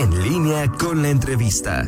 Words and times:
En 0.00 0.22
línea 0.22 0.66
con 0.72 1.02
la 1.02 1.10
entrevista. 1.10 1.86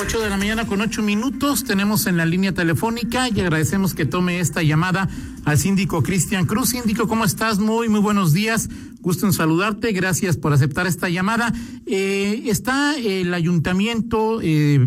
8 0.00 0.20
de 0.20 0.30
la 0.30 0.36
mañana 0.36 0.64
con 0.64 0.80
8 0.80 1.02
minutos 1.02 1.64
tenemos 1.64 2.06
en 2.06 2.16
la 2.16 2.24
línea 2.24 2.52
telefónica 2.52 3.28
y 3.28 3.40
agradecemos 3.40 3.92
que 3.92 4.06
tome 4.06 4.38
esta 4.38 4.62
llamada 4.62 5.08
al 5.44 5.58
síndico 5.58 6.04
Cristian 6.04 6.46
Cruz. 6.46 6.68
Síndico, 6.68 7.08
¿cómo 7.08 7.24
estás? 7.24 7.58
Muy, 7.58 7.88
muy 7.88 7.98
buenos 7.98 8.32
días. 8.32 8.68
Gusto 9.00 9.26
en 9.26 9.32
saludarte. 9.32 9.90
Gracias 9.90 10.36
por 10.36 10.52
aceptar 10.52 10.86
esta 10.86 11.08
llamada. 11.08 11.52
Eh, 11.86 12.44
está 12.46 12.96
el 12.96 13.34
ayuntamiento 13.34 14.38
eh, 14.42 14.86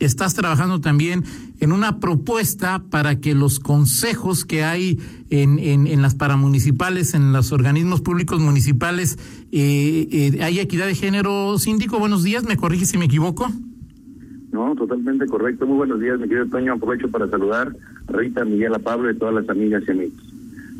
estás 0.00 0.34
trabajando 0.34 0.80
también 0.80 1.24
en 1.60 1.72
una 1.72 2.00
propuesta 2.00 2.82
para 2.90 3.20
que 3.20 3.34
los 3.34 3.60
consejos 3.60 4.44
que 4.44 4.64
hay 4.64 4.98
en, 5.30 5.58
en, 5.58 6.02
las 6.02 6.14
paramunicipales, 6.14 7.14
en 7.14 7.32
los 7.32 7.52
organismos 7.52 8.00
públicos 8.00 8.40
municipales, 8.40 9.18
eh, 9.52 10.08
eh, 10.10 10.42
haya 10.42 10.62
equidad 10.62 10.86
de 10.86 10.94
género. 10.94 11.58
Síndico, 11.58 11.98
buenos 11.98 12.22
días, 12.22 12.44
¿me 12.44 12.56
corrige 12.56 12.84
si 12.84 12.98
me 12.98 13.06
equivoco? 13.06 13.50
No, 14.52 14.74
totalmente 14.74 15.26
correcto. 15.26 15.66
Muy 15.66 15.78
buenos 15.78 16.00
días, 16.00 16.18
mi 16.18 16.28
querido 16.28 16.46
Toño. 16.46 16.74
Aprovecho 16.74 17.10
para 17.10 17.28
saludar 17.28 17.74
a 18.06 18.12
Rita, 18.12 18.44
Miguel, 18.44 18.74
a 18.74 18.78
Pablo 18.78 19.10
y 19.10 19.16
todas 19.16 19.34
las 19.34 19.48
amigas 19.48 19.82
y 19.88 19.90
amigos. 19.92 20.22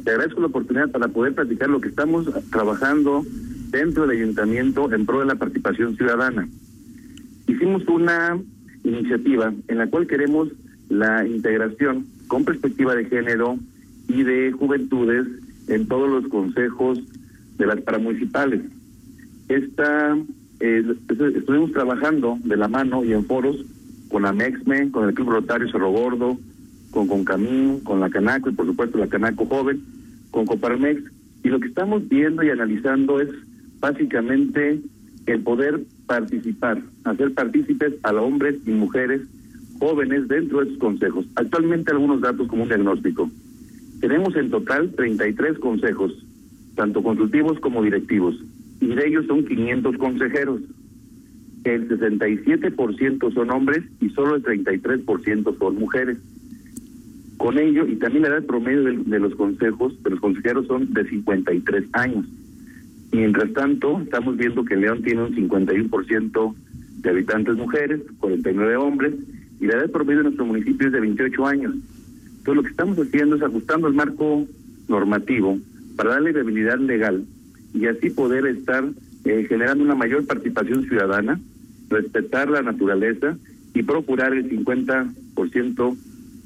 Te 0.05 0.11
agradezco 0.11 0.41
la 0.41 0.49
oportunidad 0.49 0.91
para 0.91 1.09
poder 1.09 1.35
platicar 1.35 1.71
lo 1.71 1.81
que 1.81 1.89
estamos 1.89 2.27
trabajando 2.51 3.25
dentro 3.71 4.07
del 4.07 4.19
ayuntamiento 4.19 4.93
en 4.93 5.07
pro 5.07 5.21
de 5.21 5.27
la 5.27 5.37
participación 5.37 5.97
ciudadana. 5.97 6.49
Hicimos 7.47 7.87
una 7.89 8.39
iniciativa 8.85 9.53
en 9.69 9.79
la 9.79 9.87
cual 9.89 10.07
queremos 10.07 10.49
la 10.89 11.27
integración 11.27 12.07
con 12.29 12.45
perspectiva 12.45 12.95
de 12.95 13.07
género 13.07 13.59
y 14.09 14.23
de 14.23 14.53
juventudes 14.53 15.27
en 15.69 15.87
todos 15.87 16.09
los 16.09 16.29
consejos 16.29 17.01
de 17.59 17.67
las 17.67 17.81
paramunicipales. 17.81 18.63
Esta, 19.49 20.17
eh, 20.61 20.85
estuvimos 21.37 21.73
trabajando 21.73 22.39
de 22.45 22.57
la 22.57 22.69
mano 22.69 23.05
y 23.05 23.13
en 23.13 23.25
foros 23.25 23.65
con 24.09 24.23
la 24.23 24.33
MEXME, 24.33 24.91
con 24.91 25.09
el 25.09 25.15
Club 25.15 25.31
Rotario 25.31 25.71
Cerro 25.71 25.91
Gordo, 25.91 26.39
con 26.91 27.09
Concamín, 27.09 27.81
con 27.81 28.01
la 28.01 28.11
Canaco 28.11 28.51
y 28.51 28.53
por 28.53 28.67
supuesto 28.67 28.99
la 28.99 29.07
Canaco 29.07 29.47
Joven, 29.47 29.83
con 30.31 30.47
Coparmex. 30.47 31.03
Y 31.43 31.49
lo 31.49 31.59
que 31.59 31.69
estamos 31.69 32.09
viendo 32.09 32.43
y 32.43 32.51
analizando 32.51 33.21
es 33.21 33.29
básicamente 33.81 34.81
el 35.27 35.41
poder 35.41 35.81
participar, 36.07 36.83
hacer 37.05 37.33
partícipes 37.35 37.95
a 38.03 38.13
hombres 38.13 38.57
y 38.67 38.71
mujeres 38.71 39.23
jóvenes 39.79 40.29
dentro 40.29 40.59
de 40.59 40.65
estos 40.65 40.79
consejos. 40.79 41.27
Actualmente 41.35 41.91
algunos 41.91 42.21
datos 42.21 42.47
como 42.49 42.63
un 42.63 42.69
diagnóstico. 42.69 43.31
Tenemos 44.01 44.37
en 44.37 44.51
total 44.51 44.93
33 44.93 45.59
consejos, 45.59 46.13
tanto 46.75 47.03
consultivos 47.03 47.59
como 47.61 47.83
directivos, 47.83 48.37
y 48.81 48.95
de 48.95 49.07
ellos 49.07 49.27
son 49.27 49.45
500 49.45 49.97
consejeros. 49.97 50.61
El 51.65 51.89
67% 51.89 53.35
son 53.35 53.51
hombres 53.51 53.85
y 54.01 54.09
solo 54.11 54.37
el 54.37 54.43
33% 54.43 55.59
son 55.59 55.77
mujeres. 55.77 56.19
Con 57.37 57.59
ello, 57.59 57.87
y 57.87 57.97
también 57.97 58.23
la 58.23 58.29
edad 58.29 58.45
promedio 58.45 58.83
de 58.85 59.19
los 59.19 59.35
consejos, 59.35 60.01
de 60.03 60.11
los 60.11 60.21
consejeros 60.21 60.67
son 60.67 60.93
de 60.93 61.09
53 61.09 61.85
años. 61.93 62.27
Mientras 63.13 63.53
tanto, 63.53 64.01
estamos 64.01 64.39
viendo 64.39 64.65
que 64.65 64.75
León 64.75 65.03
tiene 65.03 65.23
un 65.25 65.37
51% 65.37 66.55
de 67.03 67.11
habitantes 67.11 67.57
mujeres, 67.57 68.01
49 68.19 68.77
hombres, 68.77 69.15
y 69.61 69.67
la 69.67 69.75
edad 69.75 69.91
promedio 69.91 70.19
de 70.19 70.25
nuestro 70.25 70.47
municipio 70.47 70.87
es 70.87 70.93
de 70.95 71.01
28 71.01 71.47
años. 71.47 71.75
Entonces, 72.39 72.55
lo 72.55 72.63
que 72.63 72.71
estamos 72.71 72.99
haciendo 72.99 73.37
es 73.37 73.43
ajustando 73.43 73.87
el 73.87 73.95
marco 73.95 74.47
normativo 74.89 75.59
para 75.95 76.11
darle 76.11 76.33
viabilidad 76.33 76.79
legal 76.79 77.25
y 77.75 77.87
así 77.87 78.09
poder 78.11 78.47
estar 78.47 78.85
eh, 79.25 79.47
generando 79.47 79.85
una 79.85 79.95
mayor 79.95 80.27
participación 80.27 80.85
ciudadana, 80.85 81.39
respetar 81.91 82.51
la 82.51 82.63
naturaleza 82.63 83.37
y 83.75 83.83
procurar 83.83 84.33
el 84.33 84.51
50% 84.51 85.97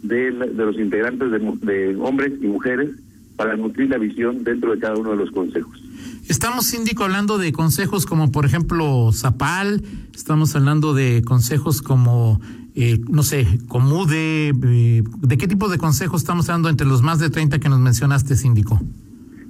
de, 0.03 0.33
de 0.33 0.64
los 0.64 0.77
integrantes 0.79 1.30
de, 1.30 1.39
de 1.39 1.96
hombres 1.96 2.33
y 2.41 2.46
mujeres 2.46 2.91
para 3.36 3.57
nutrir 3.57 3.89
la 3.89 3.98
visión 3.98 4.42
dentro 4.42 4.73
de 4.73 4.80
cada 4.80 4.96
uno 4.96 5.12
de 5.12 5.17
los 5.17 5.30
consejos. 5.30 5.86
Estamos, 6.29 6.67
síndico, 6.67 7.05
hablando 7.05 7.39
de 7.39 7.53
consejos 7.53 8.05
como, 8.05 8.33
por 8.33 8.45
ejemplo, 8.45 9.13
Zapal, 9.13 9.83
estamos 10.13 10.57
hablando 10.57 10.92
de 10.92 11.23
consejos 11.25 11.83
como, 11.83 12.41
eh, 12.75 12.98
no 13.09 13.23
sé, 13.23 13.47
Comude, 13.69 14.48
eh, 14.48 15.05
¿de 15.20 15.39
qué 15.39 15.47
tipo 15.47 15.69
de 15.69 15.79
consejos 15.79 16.23
estamos 16.23 16.48
hablando 16.48 16.69
entre 16.69 16.85
los 16.85 17.03
más 17.03 17.20
de 17.20 17.31
30 17.31 17.61
que 17.61 17.69
nos 17.69 17.79
mencionaste, 17.79 18.35
síndico? 18.35 18.81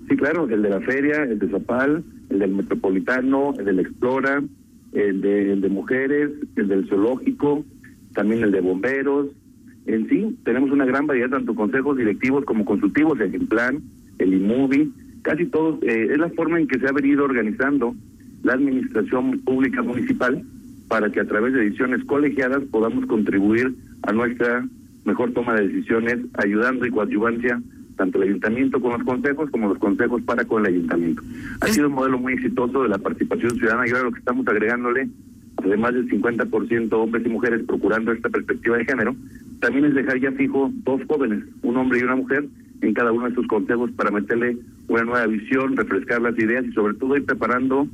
Sí, 0.07 0.17
claro, 0.17 0.47
el 0.51 0.61
de 0.61 0.69
la 0.69 0.83
feria, 0.83 1.23
el 1.23 1.39
de 1.39 1.49
Zapal, 1.49 2.05
el 2.29 2.39
del 2.39 2.51
Metropolitano, 2.55 3.55
el 3.59 3.65
del 3.65 3.81
Explora, 3.81 4.43
el 4.93 5.21
de, 5.23 5.53
el 5.53 5.63
de 5.63 5.69
mujeres, 5.71 6.31
el 6.57 6.69
del 6.69 6.87
zoológico, 6.91 7.65
también 8.13 8.43
el 8.43 8.53
de 8.53 8.61
bomberos. 8.61 9.29
En 9.87 10.11
sí, 10.11 10.37
tenemos 10.45 10.71
una 10.71 10.85
gran 10.85 11.07
variedad, 11.07 11.31
tanto 11.31 11.55
consejos 11.55 11.97
directivos 11.97 12.45
como 12.45 12.67
consultivos, 12.67 13.19
el 13.19 13.47
plan, 13.47 13.81
el 14.19 14.35
IMUBI, 14.35 14.93
casi 15.27 15.45
todos, 15.47 15.83
eh, 15.83 16.09
es 16.13 16.19
la 16.19 16.31
forma 16.31 16.61
en 16.61 16.69
que 16.69 16.79
se 16.79 16.87
ha 16.87 16.93
venido 16.93 17.25
organizando 17.25 17.97
la 18.45 18.53
administración 18.53 19.41
pública 19.41 19.83
municipal 19.83 20.41
para 20.87 21.11
que 21.11 21.19
a 21.19 21.25
través 21.25 21.53
de 21.53 21.65
decisiones 21.65 22.05
colegiadas 22.05 22.63
podamos 22.71 23.07
contribuir 23.07 23.75
a 24.03 24.13
nuestra 24.13 24.65
mejor 25.05 25.33
toma 25.33 25.55
de 25.55 25.67
decisiones, 25.67 26.19
ayudando 26.35 26.87
y 26.87 26.91
coadyuvancia 26.91 27.61
tanto 27.97 28.19
el 28.19 28.29
ayuntamiento 28.29 28.81
con 28.81 28.93
los 28.93 29.03
consejos 29.03 29.51
como 29.51 29.69
los 29.69 29.79
consejos 29.79 30.23
para 30.23 30.45
con 30.45 30.65
el 30.65 30.75
ayuntamiento. 30.75 31.23
Ha 31.61 31.67
sido 31.69 31.89
un 31.89 31.95
modelo 31.95 32.19
muy 32.19 32.35
exitoso 32.35 32.85
de 32.85 32.91
la 32.91 32.99
participación 32.99 33.57
ciudadana 33.57 33.89
y 33.89 33.91
ahora 33.91 34.05
lo 34.05 34.13
que 34.13 34.19
estamos 34.21 34.47
agregándole, 34.47 35.09
además 35.57 35.95
del 35.95 36.09
50% 36.09 36.93
hombres 36.93 37.27
y 37.27 37.31
mujeres 37.31 37.65
procurando 37.67 38.13
esta 38.13 38.29
perspectiva 38.29 38.77
de 38.77 38.85
género, 38.85 39.17
también 39.61 39.87
es 39.87 39.95
dejar 39.95 40.21
ya 40.21 40.31
fijo 40.33 40.71
dos 40.85 41.01
jóvenes, 41.09 41.43
un 41.63 41.77
hombre 41.79 41.99
y 41.99 42.03
una 42.03 42.17
mujer, 42.17 42.47
en 42.81 42.95
cada 42.95 43.13
uno 43.13 43.29
de 43.29 43.35
sus 43.35 43.47
consejos 43.47 43.91
para 43.93 44.11
meterle 44.11 44.57
una 44.89 45.05
nueva 45.05 45.27
visión, 45.27 45.77
refrescar 45.77 46.23
las 46.23 46.39
ideas 46.39 46.65
y 46.67 46.73
sobre 46.73 46.95
todo 46.95 47.17
ir 47.17 47.25
preparando 47.25 47.89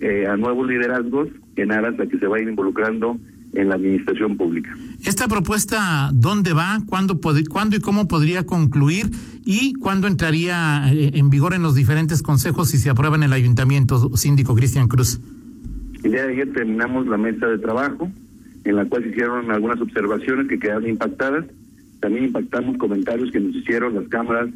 eh, 0.00 0.26
a 0.26 0.36
nuevos 0.36 0.68
liderazgos 0.68 1.28
en 1.56 1.72
aras 1.72 1.98
a 1.98 2.06
que 2.06 2.18
se 2.18 2.26
vayan 2.26 2.50
involucrando 2.50 3.18
en 3.54 3.68
la 3.68 3.76
administración 3.76 4.36
pública. 4.36 4.76
¿Esta 5.04 5.26
propuesta 5.26 6.10
dónde 6.12 6.52
va? 6.52 6.78
¿Cuándo, 6.86 7.18
¿Cuándo 7.20 7.76
y 7.76 7.80
cómo 7.80 8.06
podría 8.06 8.44
concluir? 8.44 9.06
¿Y 9.44 9.74
cuándo 9.74 10.06
entraría 10.06 10.92
eh, 10.92 11.12
en 11.14 11.30
vigor 11.30 11.54
en 11.54 11.62
los 11.62 11.74
diferentes 11.74 12.22
consejos 12.22 12.70
si 12.70 12.78
se 12.78 12.90
aprueba 12.90 13.16
en 13.16 13.22
el 13.22 13.32
ayuntamiento, 13.32 14.16
síndico 14.16 14.54
Cristian 14.54 14.86
Cruz? 14.88 15.20
El 16.04 16.12
día 16.12 16.26
de 16.26 16.32
ayer 16.32 16.52
terminamos 16.52 17.06
la 17.06 17.16
mesa 17.16 17.46
de 17.46 17.58
trabajo 17.58 18.10
en 18.64 18.76
la 18.76 18.84
cual 18.84 19.02
se 19.02 19.10
hicieron 19.10 19.50
algunas 19.50 19.80
observaciones 19.80 20.46
que 20.46 20.58
quedaron 20.58 20.86
impactadas 20.86 21.46
también 22.00 22.24
impactamos 22.26 22.76
comentarios 22.78 23.30
que 23.30 23.40
nos 23.40 23.54
hicieron 23.54 23.94
las 23.94 24.08
cámaras 24.08 24.50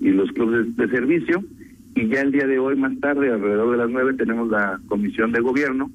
y 0.00 0.10
los 0.10 0.30
clubes 0.32 0.76
de, 0.76 0.88
servicio. 0.88 1.44
Y 1.94 2.08
ya 2.08 2.22
el 2.22 2.32
día 2.32 2.46
de 2.46 2.58
hoy, 2.58 2.76
más 2.76 2.98
tarde, 3.00 3.30
alrededor 3.30 3.72
de 3.72 3.76
las 3.76 3.90
nueve, 3.90 4.14
tenemos 4.14 4.50
la 4.50 4.80
comisión 4.88 5.32
de 5.32 5.40
gobierno, 5.40 5.90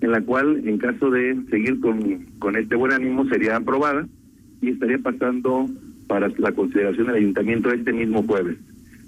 en 0.00 0.10
la 0.10 0.20
cual, 0.20 0.62
en 0.66 0.78
caso 0.78 1.10
de 1.10 1.36
seguir 1.50 1.80
con, 1.80 2.26
con 2.38 2.56
este 2.56 2.74
buen 2.74 2.92
ánimo, 2.92 3.26
sería 3.28 3.56
aprobada 3.56 4.06
y 4.60 4.70
estaría 4.70 4.98
pasando 4.98 5.68
para 6.06 6.28
la 6.38 6.52
consideración 6.52 7.06
del 7.06 7.16
ayuntamiento 7.16 7.70
este 7.70 7.92
mismo 7.92 8.22
jueves. 8.24 8.56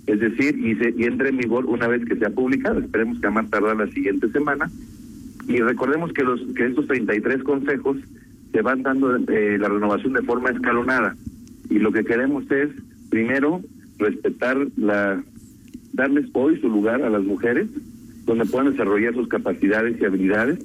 Es 0.07 0.21
decir, 0.21 0.59
y, 0.59 0.75
se, 0.77 0.95
y 0.97 1.05
entre 1.05 1.29
en 1.29 1.37
vigor 1.37 1.67
una 1.67 1.87
vez 1.87 2.05
que 2.07 2.17
sea 2.17 2.31
publicada. 2.31 2.81
Esperemos 2.81 3.21
que 3.21 3.27
a 3.27 3.31
más 3.31 3.51
tardar 3.51 3.77
la 3.77 3.89
siguiente 3.89 4.31
semana. 4.31 4.71
Y 5.47 5.59
recordemos 5.61 6.13
que 6.13 6.25
los 6.25 6.41
que 6.55 6.67
estos 6.67 6.87
33 6.87 7.43
consejos 7.43 7.99
se 8.53 8.63
van 8.63 8.83
dando 8.83 9.17
eh, 9.17 9.59
la 9.59 9.69
renovación 9.69 10.15
de 10.15 10.23
forma 10.23 10.51
escalonada. 10.51 11.17
Y 11.71 11.79
lo 11.79 11.93
que 11.93 12.05
queremos 12.05 12.51
es, 12.51 12.71
primero, 13.11 13.61
respetar 13.99 14.57
la, 14.77 15.23
darles 15.93 16.27
hoy 16.33 16.61
su 16.61 16.69
lugar 16.69 17.03
a 17.03 17.11
las 17.11 17.23
mujeres, 17.25 17.69
donde 18.25 18.47
puedan 18.47 18.71
desarrollar 18.73 19.15
sus 19.15 19.29
capacidades 19.29 20.01
y 20.01 20.05
habilidades, 20.05 20.59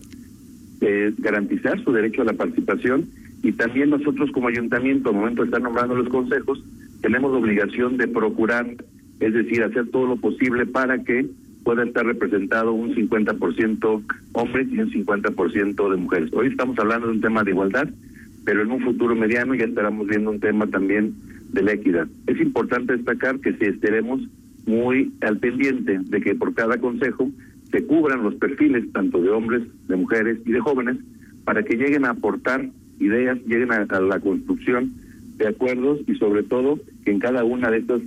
eh, 0.82 1.14
garantizar 1.18 1.82
su 1.84 1.92
derecho 1.92 2.22
a 2.22 2.26
la 2.26 2.34
participación 2.34 3.08
y 3.42 3.52
también 3.52 3.90
nosotros 3.90 4.32
como 4.32 4.48
ayuntamiento, 4.48 5.10
al 5.10 5.16
momento 5.16 5.42
de 5.42 5.48
estar 5.48 5.62
nombrando 5.62 5.96
los 5.96 6.10
consejos, 6.10 6.64
tenemos 7.02 7.32
la 7.32 7.40
obligación 7.40 7.98
de 7.98 8.08
procurar, 8.08 8.66
es 9.20 9.34
decir, 9.34 9.64
hacer 9.64 9.90
todo 9.92 10.08
lo 10.08 10.16
posible 10.16 10.66
para 10.66 11.04
que 11.04 11.28
pueda 11.64 11.84
estar 11.84 12.06
representado 12.06 12.74
un 12.74 12.94
50% 12.96 14.04
hombres 14.34 14.68
y 14.72 14.80
un 14.80 14.92
50% 14.92 15.92
de 15.92 15.98
mujeres. 15.98 16.34
Hoy 16.34 16.48
estamos 16.48 16.78
hablando 16.80 17.08
de 17.08 17.14
un 17.14 17.22
tema 17.22 17.44
de 17.44 17.52
igualdad, 17.52 17.90
pero 18.46 18.62
en 18.62 18.72
un 18.72 18.82
futuro 18.82 19.16
mediano 19.16 19.56
ya 19.56 19.66
estaremos 19.66 20.08
viendo 20.08 20.32
un 20.32 20.40
tema 20.40 20.68
también 20.68 21.14
de 21.52 21.64
la 21.64 21.74
equidad. 21.74 22.08
Es 22.28 22.40
importante 22.40 22.98
destacar 22.98 23.40
que 23.40 23.54
si 23.54 23.66
estaremos 23.66 24.22
muy 24.66 25.14
al 25.22 25.38
pendiente 25.38 26.00
de 26.00 26.22
que 26.22 26.36
por 26.36 26.54
cada 26.54 26.78
consejo 26.78 27.30
se 27.72 27.86
cubran 27.86 28.24
los 28.24 28.36
perfiles 28.36 28.92
tanto 28.92 29.22
de 29.22 29.30
hombres, 29.30 29.64
de 29.88 29.96
mujeres 29.96 30.40
y 30.46 30.52
de 30.52 30.60
jóvenes 30.60 30.98
para 31.46 31.64
que 31.64 31.76
lleguen 31.76 32.06
a 32.06 32.12
aportar 32.12 32.70
ideas, 33.00 33.38
lleguen 33.46 33.72
a, 33.72 33.86
a 33.90 34.00
la 34.00 34.20
construcción 34.20 34.94
de 35.38 35.48
acuerdos 35.48 36.00
y 36.08 36.16
sobre 36.16 36.44
todo 36.44 36.80
que 37.04 37.12
en 37.12 37.20
cada 37.20 37.44
una 37.44 37.72
de 37.72 37.80
estas 37.80 38.02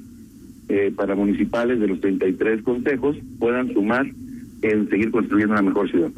eh, 0.68 0.92
para 0.94 1.14
municipales 1.14 1.80
de 1.80 1.88
los 1.88 2.00
33 2.00 2.62
consejos 2.62 3.16
puedan 3.38 3.72
sumar 3.72 4.06
en 4.62 4.88
seguir 4.88 5.10
construyendo 5.10 5.52
una 5.52 5.62
mejor 5.62 5.90
ciudad. 5.90 6.10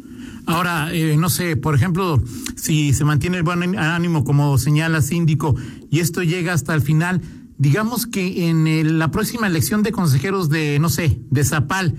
Ahora, 0.46 0.94
eh, 0.94 1.16
no 1.16 1.28
sé, 1.28 1.56
por 1.56 1.74
ejemplo, 1.74 2.22
si 2.56 2.94
se 2.94 3.04
mantiene 3.04 3.36
el 3.36 3.42
buen 3.42 3.78
ánimo, 3.78 4.24
como 4.24 4.56
señala 4.56 5.02
síndico, 5.02 5.54
y 5.90 6.00
esto 6.00 6.22
llega 6.22 6.54
hasta 6.54 6.74
el 6.74 6.80
final, 6.80 7.20
digamos 7.58 8.06
que 8.06 8.48
en 8.48 8.98
la 8.98 9.10
próxima 9.10 9.46
elección 9.46 9.82
de 9.82 9.92
consejeros 9.92 10.48
de, 10.48 10.78
no 10.78 10.88
sé, 10.88 11.18
de 11.30 11.44
Zapal, 11.44 11.94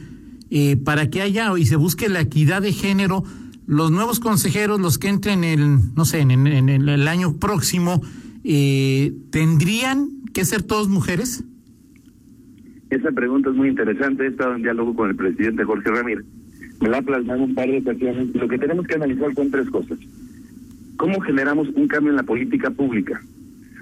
eh, 0.52 0.78
para 0.78 1.12
que 1.12 1.22
haya 1.22 1.56
y 1.60 1.66
se 1.68 1.76
busque 1.76 2.10
la 2.10 2.22
equidad 2.22 2.64
de 2.64 2.74
género, 2.74 3.24
los 3.68 3.92
nuevos 3.92 4.20
consejeros, 4.20 4.80
los 4.80 4.98
que 4.98 5.10
entren 5.10 5.44
el, 5.44 5.94
no 5.94 6.06
sé, 6.06 6.22
en, 6.22 6.48
el 6.48 7.08
año 7.08 7.38
próximo, 7.38 8.02
eh, 8.44 9.14
¿tendrían 9.30 10.10
que 10.34 10.44
ser 10.46 10.64
todos 10.64 10.88
mujeres? 10.88 11.44
Esa 12.90 13.12
pregunta 13.12 13.50
es 13.50 13.56
muy 13.56 13.70
interesante. 13.70 14.24
He 14.24 14.28
estado 14.28 14.56
en 14.56 14.64
diálogo 14.64 14.96
con 14.96 15.10
el 15.10 15.16
presidente 15.16 15.64
Jorge 15.64 15.90
Ramírez. 15.90 16.26
Me 16.82 16.90
la 16.90 17.00
ha 17.00 17.02
plasmado 17.02 17.44
un 17.44 17.56
par 17.56 17.70
de 17.70 17.80
ocasiones. 17.80 18.34
Lo 18.36 18.48
que 18.48 18.58
tenemos 18.58 18.88
que 18.88 18.96
analizar 18.96 19.34
son 19.36 19.52
tres 19.52 19.70
cosas. 19.70 20.00
¿Cómo 20.98 21.20
generamos 21.22 21.70
un 21.76 21.88
cambio 21.88 22.12
en 22.12 22.18
la 22.18 22.24
política 22.24 22.70
pública? 22.72 23.22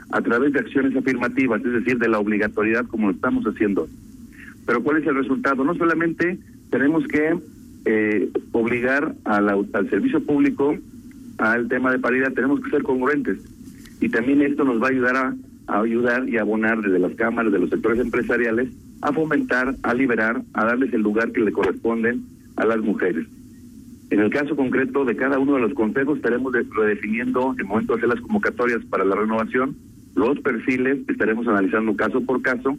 A 0.09 0.21
través 0.21 0.53
de 0.53 0.59
acciones 0.59 0.95
afirmativas, 0.95 1.63
es 1.65 1.73
decir, 1.73 1.97
de 1.99 2.07
la 2.07 2.19
obligatoriedad 2.19 2.85
como 2.85 3.07
lo 3.07 3.13
estamos 3.13 3.45
haciendo. 3.45 3.87
Pero 4.65 4.83
¿cuál 4.83 5.01
es 5.01 5.07
el 5.07 5.15
resultado? 5.15 5.63
No 5.63 5.75
solamente 5.75 6.37
tenemos 6.69 7.05
que 7.07 7.37
eh, 7.85 8.29
obligar 8.51 9.15
al 9.23 9.89
servicio 9.89 10.23
público 10.23 10.75
al 11.37 11.67
tema 11.67 11.91
de 11.91 11.99
paridad, 11.99 12.33
tenemos 12.33 12.61
que 12.61 12.71
ser 12.71 12.83
congruentes. 12.83 13.37
Y 14.01 14.09
también 14.09 14.41
esto 14.41 14.63
nos 14.63 14.81
va 14.81 14.87
a 14.87 14.91
ayudar 14.91 15.15
a, 15.15 15.35
a 15.67 15.81
ayudar 15.81 16.27
y 16.27 16.37
abonar 16.37 16.81
desde 16.81 16.99
las 16.99 17.13
cámaras, 17.15 17.51
de 17.51 17.59
los 17.59 17.69
sectores 17.69 17.99
empresariales, 17.99 18.69
a 19.01 19.11
fomentar, 19.11 19.75
a 19.83 19.93
liberar, 19.93 20.41
a 20.53 20.65
darles 20.65 20.93
el 20.93 21.01
lugar 21.01 21.31
que 21.31 21.41
le 21.41 21.51
corresponden 21.51 22.23
a 22.55 22.65
las 22.65 22.79
mujeres. 22.79 23.27
En 24.09 24.19
el 24.21 24.29
caso 24.29 24.55
concreto 24.55 25.03
de 25.05 25.15
cada 25.15 25.37
uno 25.37 25.55
de 25.55 25.61
los 25.61 25.73
consejos 25.73 26.17
estaremos 26.17 26.53
redefiniendo 26.53 27.53
el 27.57 27.65
momento 27.65 27.93
de 27.93 27.97
hacer 27.97 28.09
las 28.09 28.21
convocatorias 28.21 28.83
para 28.85 29.03
la 29.03 29.15
renovación, 29.15 29.75
los 30.15 30.39
perfiles 30.39 30.99
estaremos 31.07 31.47
analizando 31.47 31.95
caso 31.95 32.21
por 32.21 32.41
caso 32.41 32.77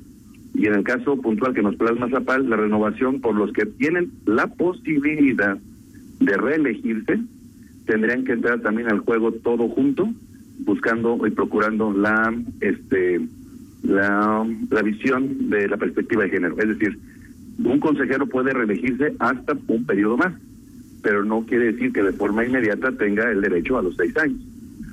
y 0.54 0.66
en 0.66 0.74
el 0.74 0.82
caso 0.82 1.16
puntual 1.18 1.54
que 1.54 1.62
nos 1.62 1.76
plasma 1.76 2.08
Zapal, 2.08 2.48
la 2.48 2.56
renovación 2.56 3.20
por 3.20 3.34
los 3.34 3.52
que 3.52 3.66
tienen 3.66 4.10
la 4.26 4.48
posibilidad 4.48 5.56
de 6.18 6.36
reelegirse, 6.36 7.20
tendrían 7.86 8.24
que 8.24 8.32
entrar 8.32 8.60
también 8.60 8.90
al 8.90 9.00
juego 9.00 9.30
todo 9.30 9.68
junto, 9.68 10.08
buscando 10.60 11.24
y 11.26 11.30
procurando 11.30 11.92
la 11.92 12.34
este 12.60 13.20
la, 13.82 14.46
la 14.70 14.82
visión 14.82 15.50
de 15.50 15.68
la 15.68 15.76
perspectiva 15.76 16.24
de 16.24 16.30
género. 16.30 16.56
Es 16.58 16.68
decir, 16.68 16.98
un 17.64 17.80
consejero 17.80 18.26
puede 18.26 18.52
reelegirse 18.52 19.14
hasta 19.18 19.56
un 19.66 19.84
periodo 19.84 20.16
más, 20.16 20.34
pero 21.02 21.24
no 21.24 21.44
quiere 21.46 21.72
decir 21.72 21.92
que 21.92 22.02
de 22.02 22.12
forma 22.12 22.44
inmediata 22.44 22.92
tenga 22.92 23.30
el 23.30 23.40
derecho 23.40 23.78
a 23.78 23.82
los 23.82 23.96
seis 23.96 24.16
años. 24.16 24.40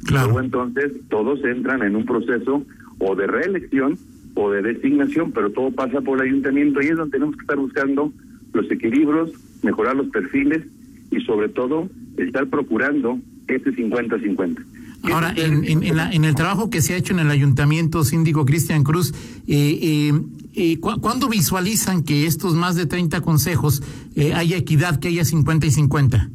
Claro. 0.05 0.27
Luego 0.27 0.39
entonces 0.41 0.91
todos 1.09 1.43
entran 1.43 1.83
en 1.83 1.95
un 1.95 2.05
proceso 2.05 2.63
o 2.99 3.15
de 3.15 3.27
reelección 3.27 3.97
o 4.35 4.51
de 4.51 4.61
designación, 4.61 5.31
pero 5.31 5.51
todo 5.51 5.71
pasa 5.71 6.01
por 6.01 6.19
el 6.21 6.29
ayuntamiento 6.29 6.81
y 6.81 6.87
es 6.87 6.97
donde 6.97 7.13
tenemos 7.13 7.35
que 7.35 7.41
estar 7.41 7.57
buscando 7.57 8.11
los 8.53 8.69
equilibrios, 8.71 9.31
mejorar 9.63 9.95
los 9.95 10.07
perfiles 10.07 10.65
y 11.11 11.21
sobre 11.21 11.49
todo 11.49 11.89
estar 12.17 12.47
procurando 12.47 13.19
este 13.47 13.71
50-50. 13.71 14.63
Ahora, 15.11 15.33
en, 15.35 15.63
en, 15.65 15.95
la, 15.95 16.11
en, 16.11 16.25
el 16.25 16.35
trabajo 16.35 16.69
que 16.69 16.81
se 16.81 16.93
ha 16.93 16.97
hecho 16.97 17.13
en 17.13 17.19
el 17.19 17.29
ayuntamiento, 17.29 18.03
síndico 18.03 18.45
Cristian 18.45 18.83
Cruz, 18.83 19.13
eh, 19.47 19.79
eh, 19.81 20.13
eh 20.53 20.79
¿cuándo 20.79 21.29
visualizan 21.29 22.03
que 22.03 22.25
estos 22.25 22.55
más 22.55 22.75
de 22.75 22.85
30 22.85 23.21
consejos 23.21 23.83
eh, 24.15 24.33
haya 24.33 24.57
equidad, 24.57 24.99
que 24.99 25.09
haya 25.09 25.23
50 25.23 25.67
y 25.67 25.71
50? 25.71 26.29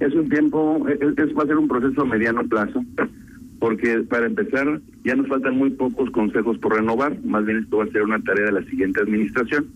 Es 0.00 0.14
un 0.14 0.28
tiempo, 0.28 0.86
es, 0.88 1.36
va 1.36 1.42
a 1.42 1.46
ser 1.46 1.56
un 1.56 1.68
proceso 1.68 2.02
a 2.02 2.04
mediano 2.04 2.46
plazo, 2.46 2.84
porque 3.58 3.98
para 4.08 4.26
empezar 4.26 4.80
ya 5.04 5.16
nos 5.16 5.26
faltan 5.28 5.56
muy 5.56 5.70
pocos 5.70 6.10
consejos 6.10 6.58
por 6.58 6.76
renovar, 6.76 7.18
más 7.24 7.44
bien 7.44 7.58
esto 7.58 7.78
va 7.78 7.84
a 7.84 7.88
ser 7.88 8.02
una 8.02 8.20
tarea 8.20 8.46
de 8.46 8.52
la 8.52 8.64
siguiente 8.64 9.00
administración, 9.00 9.66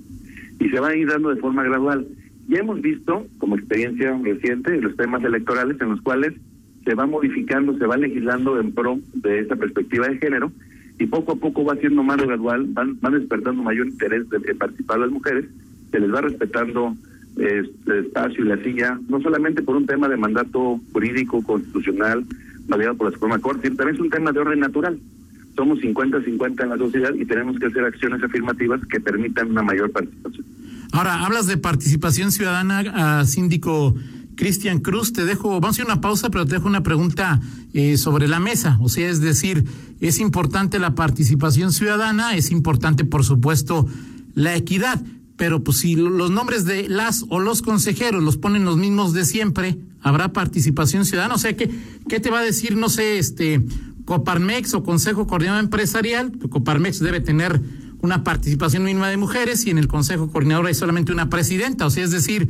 y 0.60 0.68
se 0.68 0.78
va 0.78 0.88
a 0.88 0.96
ir 0.96 1.08
dando 1.08 1.30
de 1.30 1.40
forma 1.40 1.64
gradual. 1.64 2.06
Ya 2.48 2.58
hemos 2.58 2.80
visto, 2.80 3.26
como 3.38 3.56
experiencia 3.56 4.16
reciente, 4.22 4.80
los 4.80 4.96
temas 4.96 5.24
electorales 5.24 5.80
en 5.80 5.90
los 5.90 6.00
cuales 6.02 6.34
se 6.84 6.94
va 6.94 7.06
modificando, 7.06 7.76
se 7.78 7.86
va 7.86 7.96
legislando 7.96 8.58
en 8.60 8.72
pro 8.72 8.98
de 9.14 9.40
esa 9.40 9.56
perspectiva 9.56 10.08
de 10.08 10.18
género 10.18 10.52
y 10.98 11.06
poco 11.06 11.32
a 11.32 11.36
poco 11.36 11.64
va 11.64 11.76
siendo 11.76 12.02
más 12.02 12.18
gradual, 12.18 12.66
van, 12.68 12.98
van 13.00 13.12
despertando 13.14 13.62
mayor 13.62 13.86
interés 13.86 14.28
de, 14.30 14.54
participar 14.54 15.00
las 15.00 15.10
mujeres, 15.10 15.46
se 15.90 16.00
les 16.00 16.12
va 16.12 16.20
respetando 16.20 16.96
eh, 17.38 17.62
el 17.86 18.06
espacio 18.06 18.44
y 18.44 18.48
la 18.48 18.62
silla, 18.62 18.98
no 19.08 19.20
solamente 19.20 19.62
por 19.62 19.76
un 19.76 19.86
tema 19.86 20.08
de 20.08 20.16
mandato 20.16 20.80
jurídico, 20.92 21.42
constitucional, 21.42 22.24
validado 22.68 22.96
por 22.96 23.08
la 23.08 23.14
Suprema 23.14 23.38
Corte, 23.38 23.62
sino 23.62 23.76
también 23.76 23.96
es 23.96 24.00
un 24.00 24.10
tema 24.10 24.32
de 24.32 24.40
orden 24.40 24.60
natural. 24.60 24.98
Somos 25.56 25.80
50-50 25.80 26.62
en 26.62 26.68
la 26.68 26.78
sociedad 26.78 27.12
y 27.14 27.24
tenemos 27.26 27.58
que 27.58 27.66
hacer 27.66 27.84
acciones 27.84 28.22
afirmativas 28.22 28.80
que 28.86 29.00
permitan 29.00 29.50
una 29.50 29.62
mayor 29.62 29.90
participación. 29.90 30.46
Ahora, 30.92 31.24
hablas 31.24 31.46
de 31.46 31.56
participación 31.56 32.32
ciudadana, 32.32 33.20
a 33.20 33.24
síndico 33.24 33.94
Cristian 34.36 34.80
Cruz, 34.80 35.12
te 35.12 35.24
dejo, 35.24 35.48
vamos 35.60 35.66
a 35.66 35.70
hacer 35.70 35.84
una 35.84 36.00
pausa, 36.00 36.30
pero 36.30 36.46
te 36.46 36.54
dejo 36.54 36.66
una 36.66 36.82
pregunta 36.82 37.40
eh, 37.74 37.96
sobre 37.96 38.28
la 38.28 38.40
mesa. 38.40 38.78
O 38.80 38.88
sea, 38.88 39.08
es 39.08 39.20
decir, 39.20 39.64
es 40.00 40.18
importante 40.18 40.78
la 40.78 40.94
participación 40.94 41.72
ciudadana, 41.72 42.34
es 42.34 42.50
importante, 42.50 43.04
por 43.04 43.24
supuesto, 43.24 43.86
la 44.34 44.56
equidad, 44.56 45.02
pero 45.36 45.62
pues 45.62 45.78
si 45.78 45.96
los 45.96 46.30
nombres 46.30 46.64
de 46.64 46.88
las 46.88 47.24
o 47.28 47.40
los 47.40 47.62
consejeros 47.62 48.22
los 48.22 48.36
ponen 48.36 48.64
los 48.64 48.76
mismos 48.76 49.12
de 49.12 49.24
siempre, 49.24 49.78
habrá 50.00 50.32
participación 50.32 51.04
ciudadana. 51.04 51.34
O 51.34 51.38
sea, 51.38 51.56
¿qué, 51.56 51.70
qué 52.08 52.20
te 52.20 52.30
va 52.30 52.40
a 52.40 52.42
decir, 52.44 52.76
no 52.76 52.88
sé, 52.88 53.18
este 53.18 53.62
Coparmex 54.04 54.74
o 54.74 54.82
Consejo 54.82 55.26
Coordinador 55.26 55.64
Empresarial? 55.64 56.32
Coparmex 56.50 57.00
debe 57.00 57.20
tener 57.20 57.60
una 58.00 58.24
participación 58.24 58.84
mínima 58.84 59.08
de 59.08 59.16
mujeres 59.16 59.64
y 59.66 59.70
en 59.70 59.78
el 59.78 59.88
Consejo 59.88 60.30
Coordinador 60.30 60.66
hay 60.66 60.74
solamente 60.74 61.12
una 61.12 61.30
presidenta. 61.30 61.86
O 61.86 61.90
sea, 61.90 62.04
es 62.04 62.10
decir, 62.10 62.48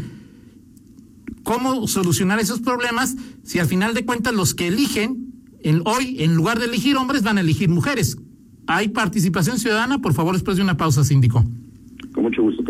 cómo 1.42 1.86
solucionar 1.88 2.40
esos 2.40 2.60
problemas 2.60 3.16
si 3.44 3.58
al 3.58 3.66
final 3.66 3.94
de 3.94 4.04
cuentas 4.04 4.34
los 4.34 4.54
que 4.54 4.68
eligen 4.68 5.32
en, 5.60 5.82
hoy, 5.84 6.16
en 6.22 6.34
lugar 6.34 6.58
de 6.58 6.66
elegir 6.66 6.96
hombres, 6.96 7.22
van 7.22 7.38
a 7.38 7.40
elegir 7.40 7.68
mujeres. 7.68 8.16
¿Hay 8.66 8.88
participación 8.88 9.58
ciudadana? 9.58 10.00
Por 10.00 10.14
favor, 10.14 10.34
después 10.34 10.56
de 10.56 10.62
una 10.62 10.76
pausa, 10.76 11.04
síndico. 11.04 11.44
Con 12.12 12.24
mucho 12.24 12.42
gusto. 12.42 12.62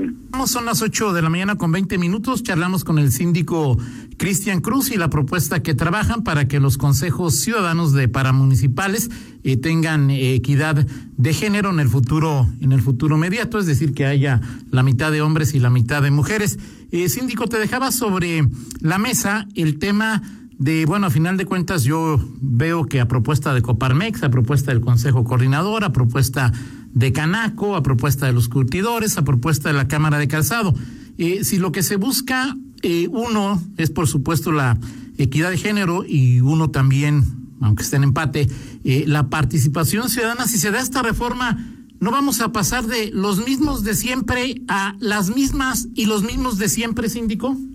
Son 0.47 0.65
las 0.65 0.83
8 0.83 1.13
de 1.13 1.23
la 1.23 1.31
mañana 1.31 1.57
con 1.57 1.71
20 1.73 1.99
minutos. 1.99 2.43
Charlamos 2.43 2.85
con 2.85 2.99
el 2.99 3.13
síndico 3.13 3.79
Cristian 4.17 4.61
Cruz 4.61 4.91
y 4.91 4.97
la 4.97 5.09
propuesta 5.09 5.63
que 5.63 5.75
trabajan 5.75 6.25
para 6.25 6.49
que 6.49 6.61
los 6.61 6.79
consejos 6.79 7.37
ciudadanos 7.37 7.93
de 7.93 8.09
paramunicipales 8.09 9.11
eh, 9.45 9.57
tengan 9.57 10.11
eh, 10.11 10.35
equidad 10.35 10.87
de 11.17 11.33
género 11.33 11.71
en 11.71 11.81
el 11.81 11.89
futuro 11.89 12.49
en 12.61 12.73
el 12.73 12.83
futuro 12.83 13.17
inmediato, 13.17 13.59
es 13.59 13.67
decir, 13.67 13.95
que 13.95 14.07
haya 14.07 14.41
la 14.71 14.83
mitad 14.83 15.13
de 15.13 15.23
hombres 15.23 15.55
y 15.55 15.61
la 15.61 15.71
mitad 15.71 16.03
de 16.03 16.11
mujeres. 16.11 16.59
Eh, 16.91 17.09
síndico, 17.09 17.47
te 17.47 17.59
dejaba 17.59 17.93
sobre 17.93 18.49
la 18.81 18.99
mesa 18.99 19.47
el 19.55 19.79
tema 19.79 20.23
de, 20.59 20.87
bueno, 20.87 21.09
a 21.09 21.11
final 21.11 21.37
de 21.37 21.45
cuentas 21.45 21.83
yo 21.83 22.21
veo 22.41 22.87
que 22.87 23.01
a 23.01 23.09
propuesta 23.09 23.53
de 23.55 23.63
Coparmex, 23.63 24.23
a 24.23 24.31
propuesta 24.31 24.71
del 24.71 24.81
Consejo 24.81 25.25
Coordinador, 25.25 25.83
a 25.83 25.93
propuesta 25.93 26.53
de 26.95 27.13
Canaco, 27.13 27.77
a 27.77 27.83
propuesta 27.83 28.27
de 28.27 28.33
los 28.33 28.49
curtidores, 28.49 29.17
a 29.19 29.25
propuesta 29.25 29.69
de 29.69 29.75
la 29.75 29.89
Cámara 29.89 30.19
de 30.19 30.29
Calzado. 30.29 30.75
Eh, 31.19 31.45
si 31.45 31.59
lo 31.59 31.73
que 31.73 31.83
se 31.83 31.97
busca, 31.97 32.57
eh, 32.83 33.09
uno, 33.11 33.63
es 33.77 33.91
por 33.91 34.07
supuesto 34.09 34.53
la 34.53 34.79
equidad 35.19 35.51
de 35.51 35.59
género 35.59 36.05
y 36.07 36.41
uno 36.41 36.71
también, 36.71 37.25
aunque 37.61 37.83
esté 37.83 37.97
en 37.97 38.05
empate, 38.05 38.49
eh, 38.85 39.05
la 39.07 39.29
participación 39.29 40.09
ciudadana, 40.09 40.47
si 40.47 40.59
se 40.59 40.71
da 40.71 40.81
esta 40.81 41.03
reforma, 41.03 41.59
¿no 42.01 42.11
vamos 42.11 42.41
a 42.41 42.53
pasar 42.53 42.87
de 42.87 43.11
los 43.13 43.45
mismos 43.47 43.85
de 43.85 43.95
siempre 43.95 44.63
a 44.69 44.97
las 44.99 45.35
mismas 45.35 45.89
y 45.95 46.07
los 46.07 46.23
mismos 46.25 46.59
de 46.59 46.69
siempre, 46.69 47.09
síndico? 47.09 47.57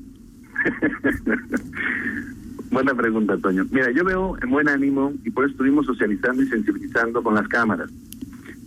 Buena 2.69 2.93
pregunta, 2.93 3.37
Toño. 3.37 3.65
Mira, 3.71 3.91
yo 3.91 4.03
veo 4.03 4.37
en 4.41 4.49
buen 4.49 4.67
ánimo 4.67 5.13
y 5.23 5.31
por 5.31 5.45
eso 5.45 5.53
estuvimos 5.53 5.85
socializando 5.85 6.43
y 6.43 6.47
sensibilizando 6.47 7.23
con 7.23 7.33
las 7.33 7.47
cámaras 7.47 7.89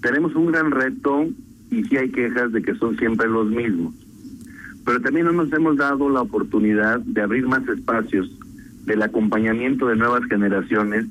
tenemos 0.03 0.35
un 0.35 0.47
gran 0.47 0.71
reto 0.71 1.29
y 1.71 1.85
sí 1.85 1.97
hay 1.97 2.11
quejas 2.11 2.53
de 2.53 2.63
que 2.63 2.75
son 2.75 2.97
siempre 2.99 3.29
los 3.29 3.49
mismos. 3.49 3.95
Pero 4.85 5.01
también 5.01 5.27
no 5.27 5.33
nos 5.33 5.53
hemos 5.53 5.77
dado 5.77 6.09
la 6.09 6.23
oportunidad 6.23 7.01
de 7.01 7.23
abrir 7.23 7.47
más 7.47 7.67
espacios 7.69 8.31
del 8.87 9.03
acompañamiento 9.03 9.87
de 9.87 9.97
nuevas 9.97 10.25
generaciones 10.25 11.07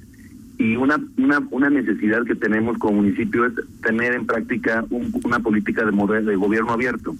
y 0.57 0.75
una, 0.75 0.99
una, 1.17 1.39
una 1.51 1.69
necesidad 1.69 2.25
que 2.25 2.35
tenemos 2.35 2.77
como 2.77 2.97
municipio 2.97 3.45
es 3.45 3.53
tener 3.81 4.13
en 4.13 4.25
práctica 4.25 4.85
una 5.23 5.39
política 5.39 5.85
de, 5.85 5.91
modelo, 5.91 6.29
de 6.29 6.35
gobierno 6.35 6.71
abierto. 6.71 7.15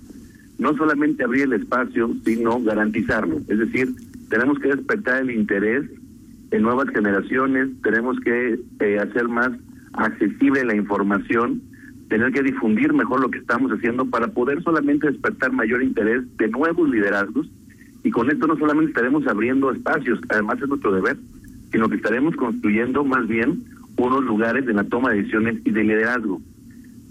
No 0.58 0.76
solamente 0.76 1.24
abrir 1.24 1.44
el 1.44 1.54
espacio, 1.54 2.14
sino 2.26 2.62
garantizarlo. 2.62 3.38
Es 3.48 3.60
decir, 3.60 3.96
tenemos 4.30 4.60
que 4.60 4.68
despertar 4.76 5.22
el 5.22 5.32
interés 5.32 5.86
en 6.52 6.62
nuevas 6.64 6.90
generaciones, 6.90 7.70
tenemos 7.82 8.20
que 8.20 8.60
eh, 8.82 9.00
hacer 9.00 9.30
más 9.30 9.52
accesible 9.94 10.64
la 10.66 10.76
información, 10.76 11.62
tener 12.10 12.32
que 12.32 12.44
difundir 12.44 12.94
mejor 12.94 13.22
lo 13.22 13.30
que 13.30 13.40
estamos 13.40 13.72
haciendo 13.72 14.06
para 14.06 14.28
poder 14.28 14.62
solamente 14.64 15.08
despertar 15.08 15.52
mayor 15.52 15.84
interés 15.84 16.24
de 16.38 16.48
nuevos 16.48 16.90
liderazgos 16.90 17.50
Y 18.04 18.12
con 18.12 18.32
esto 18.32 18.48
no 18.48 18.58
solamente 18.58 18.92
estaremos 18.92 19.28
abriendo 19.28 19.72
espacios, 19.72 20.20
además 20.30 20.62
es 20.62 20.70
nuestro 20.70 20.92
deber, 20.94 21.18
sino 21.72 21.90
que 21.90 21.98
estaremos 21.98 22.36
construyendo 22.36 23.04
más 23.04 23.28
bien 23.28 23.62
unos 23.98 24.24
lugares 24.24 24.66
de 24.66 24.74
la 24.74 24.86
toma 24.86 25.12
de 25.12 25.18
decisiones 25.18 25.58
y 25.66 25.72
de 25.72 25.84
liderazgo. 25.84 26.42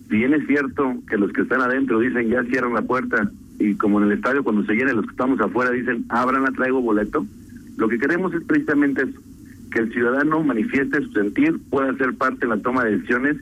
Si 0.08 0.16
bien 0.16 0.32
es 0.32 0.47
cierto 0.47 0.97
que 1.08 1.18
los 1.18 1.32
que 1.32 1.42
están 1.42 1.61
adentro 1.61 2.00
dicen 2.00 2.30
ya 2.30 2.42
cierran 2.44 2.73
la 2.73 2.82
puerta 2.82 3.30
y 3.58 3.75
como 3.75 4.00
en 4.00 4.06
el 4.06 4.12
estadio 4.12 4.42
cuando 4.42 4.64
se 4.64 4.75
llenen 4.75 4.97
los 4.97 5.04
que 5.04 5.11
estamos 5.11 5.38
afuera 5.40 5.70
dicen 5.70 6.06
abran 6.08 6.44
la 6.44 6.52
traigo 6.52 6.80
boleto, 6.80 7.26
lo 7.76 7.88
que 7.88 7.99
queremos 7.99 8.32
es 8.32 8.42
precisamente 8.44 9.02
eso, 9.02 9.20
el 9.78 9.92
ciudadano 9.92 10.42
manifieste 10.42 11.00
su 11.02 11.12
sentir, 11.12 11.58
pueda 11.70 11.97
ser 11.97 12.14
parte 12.14 12.47
de 12.47 12.56
la 12.56 12.62
toma 12.62 12.85
de 12.85 12.97
decisiones 12.97 13.37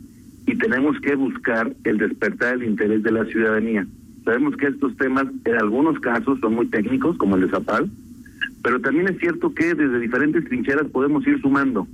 y 0.46 0.56
tenemos 0.56 0.98
que 1.00 1.14
buscar 1.16 1.72
el 1.84 1.98
despertar 1.98 2.54
el 2.54 2.64
interés 2.64 3.02
de 3.02 3.10
la 3.10 3.24
ciudadanía. 3.24 3.86
Sabemos 4.24 4.56
que 4.56 4.66
estos 4.66 4.96
temas 4.96 5.26
en 5.44 5.56
algunos 5.56 5.98
casos 6.00 6.38
son 6.40 6.54
muy 6.54 6.66
técnicos, 6.66 7.16
como 7.16 7.36
el 7.36 7.42
de 7.42 7.48
Zapal, 7.48 7.90
pero 8.62 8.80
también 8.80 9.08
es 9.08 9.18
cierto 9.18 9.54
que 9.54 9.74
desde 9.74 10.00
diferentes 10.00 10.44
trincheras 10.44 10.86
podemos 10.90 11.26
ir 11.26 11.40
sumando 11.40 11.86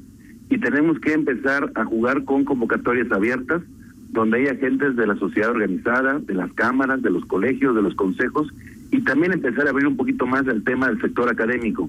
y 0.49 0.59
tenemos 0.59 0.99
que 1.01 1.13
empezar 1.13 1.71
a 1.75 1.85
jugar 1.85 2.25
con 2.25 2.45
convocatorias 2.45 3.11
abiertas, 3.11 3.63
donde 4.11 4.39
hay 4.39 4.47
agentes 4.49 4.97
de 4.97 5.07
la 5.07 5.17
sociedad 5.17 5.51
organizada, 5.51 6.19
de 6.19 6.35
las 6.35 6.53
cámaras, 6.53 7.01
de 7.01 7.11
los 7.11 7.25
colegios, 7.25 7.75
de 7.75 7.83
los 7.83 7.95
consejos, 7.95 8.53
y 8.91 9.01
también 9.01 9.33
empezar 9.33 9.67
a 9.67 9.71
abrir 9.71 9.87
un 9.87 9.97
poquito 9.97 10.27
más 10.27 10.47
el 10.47 10.63
tema 10.63 10.89
del 10.89 11.01
sector 11.01 11.31
académico, 11.31 11.89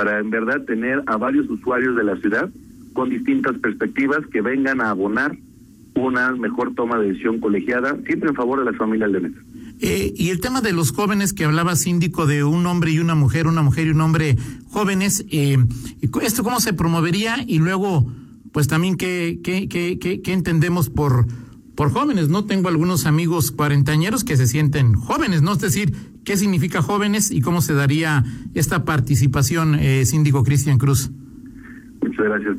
para 0.00 0.18
en 0.18 0.30
verdad 0.30 0.62
tener 0.62 1.02
a 1.04 1.18
varios 1.18 1.46
usuarios 1.50 1.94
de 1.94 2.04
la 2.04 2.16
ciudad 2.16 2.48
con 2.94 3.10
distintas 3.10 3.58
perspectivas 3.58 4.20
que 4.32 4.40
vengan 4.40 4.80
a 4.80 4.88
abonar 4.88 5.36
una 5.94 6.32
mejor 6.32 6.74
toma 6.74 6.98
de 6.98 7.08
decisión 7.08 7.38
colegiada, 7.38 7.98
siempre 8.06 8.30
en 8.30 8.34
favor 8.34 8.60
de 8.60 8.64
las 8.64 8.76
familias 8.78 9.12
de 9.12 9.20
mesa. 9.20 9.36
Eh, 9.82 10.14
y 10.16 10.30
el 10.30 10.40
tema 10.40 10.62
de 10.62 10.72
los 10.72 10.92
jóvenes 10.92 11.34
que 11.34 11.44
hablaba 11.44 11.76
síndico 11.76 12.24
de 12.24 12.44
un 12.44 12.64
hombre 12.64 12.92
y 12.92 12.98
una 12.98 13.14
mujer, 13.14 13.46
una 13.46 13.60
mujer 13.60 13.88
y 13.88 13.90
un 13.90 14.00
hombre 14.00 14.38
jóvenes, 14.70 15.26
eh, 15.30 15.58
¿esto 16.22 16.44
cómo 16.44 16.60
se 16.60 16.72
promovería? 16.72 17.44
Y 17.46 17.58
luego, 17.58 18.10
pues 18.52 18.66
también, 18.66 18.96
¿qué, 18.96 19.40
qué, 19.44 19.68
qué, 19.68 19.98
qué, 19.98 20.32
entendemos 20.32 20.88
por, 20.88 21.26
por 21.74 21.90
jóvenes? 21.90 22.28
No 22.28 22.44
tengo 22.44 22.68
algunos 22.68 23.06
amigos 23.06 23.50
cuarentañeros 23.50 24.24
que 24.24 24.36
se 24.36 24.46
sienten 24.46 24.94
jóvenes, 24.94 25.42
¿no? 25.42 25.52
Es 25.52 25.60
decir, 25.60 25.92
¿qué 26.24 26.36
significa 26.36 26.82
jóvenes 26.82 27.30
y 27.30 27.40
cómo 27.40 27.60
se 27.60 27.74
daría 27.74 28.24
esta 28.54 28.84
participación, 28.84 29.74
eh, 29.76 30.04
síndico 30.04 30.44
Cristian 30.44 30.78
Cruz? 30.78 31.10
Muchas 32.02 32.24
gracias. 32.24 32.56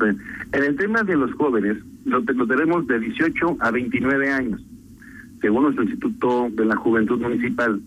En 0.53 0.63
el 0.63 0.75
tema 0.75 1.03
de 1.03 1.15
los 1.15 1.31
jóvenes, 1.33 1.77
lo, 2.05 2.19
lo 2.19 2.47
tenemos 2.47 2.87
de 2.87 2.99
18 2.99 3.57
a 3.59 3.71
29 3.71 4.31
años 4.31 4.61
según 5.41 5.63
nuestro 5.63 5.83
Instituto 5.83 6.49
de 6.51 6.65
la 6.65 6.75
Juventud 6.75 7.19
Municipal. 7.19 7.81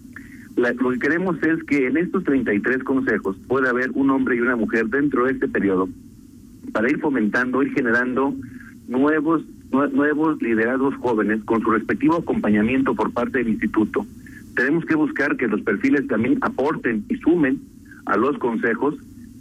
lo 0.57 0.91
que 0.91 0.99
queremos 0.99 1.41
es 1.43 1.63
que 1.65 1.87
en 1.87 1.97
estos 1.97 2.25
33 2.25 2.83
consejos 2.85 3.37
pueda 3.49 3.71
haber 3.71 3.91
un 3.95 4.11
hombre 4.11 4.37
y 4.37 4.41
una 4.41 4.57
mujer 4.57 4.87
dentro 4.87 5.25
de 5.25 5.33
este 5.33 5.49
periodo 5.49 5.89
para 6.73 6.91
ir 6.91 6.99
fomentando, 6.99 7.63
ir 7.63 7.73
generando 7.73 8.35
nuevos 8.89 9.43
nuevos 9.93 10.41
liderazgos 10.41 10.95
jóvenes 10.97 11.43
con 11.45 11.63
su 11.63 11.71
respectivo 11.71 12.17
acompañamiento 12.17 12.95
por 12.95 13.13
parte 13.13 13.39
del 13.39 13.49
instituto. 13.49 14.07
Tenemos 14.55 14.85
que 14.85 14.95
buscar 14.95 15.37
que 15.37 15.49
los 15.49 15.61
perfiles 15.63 16.07
también 16.07 16.39
aporten 16.41 17.05
y 17.09 17.17
sumen 17.17 17.61
a 18.07 18.17
los 18.17 18.39
consejos. 18.39 18.95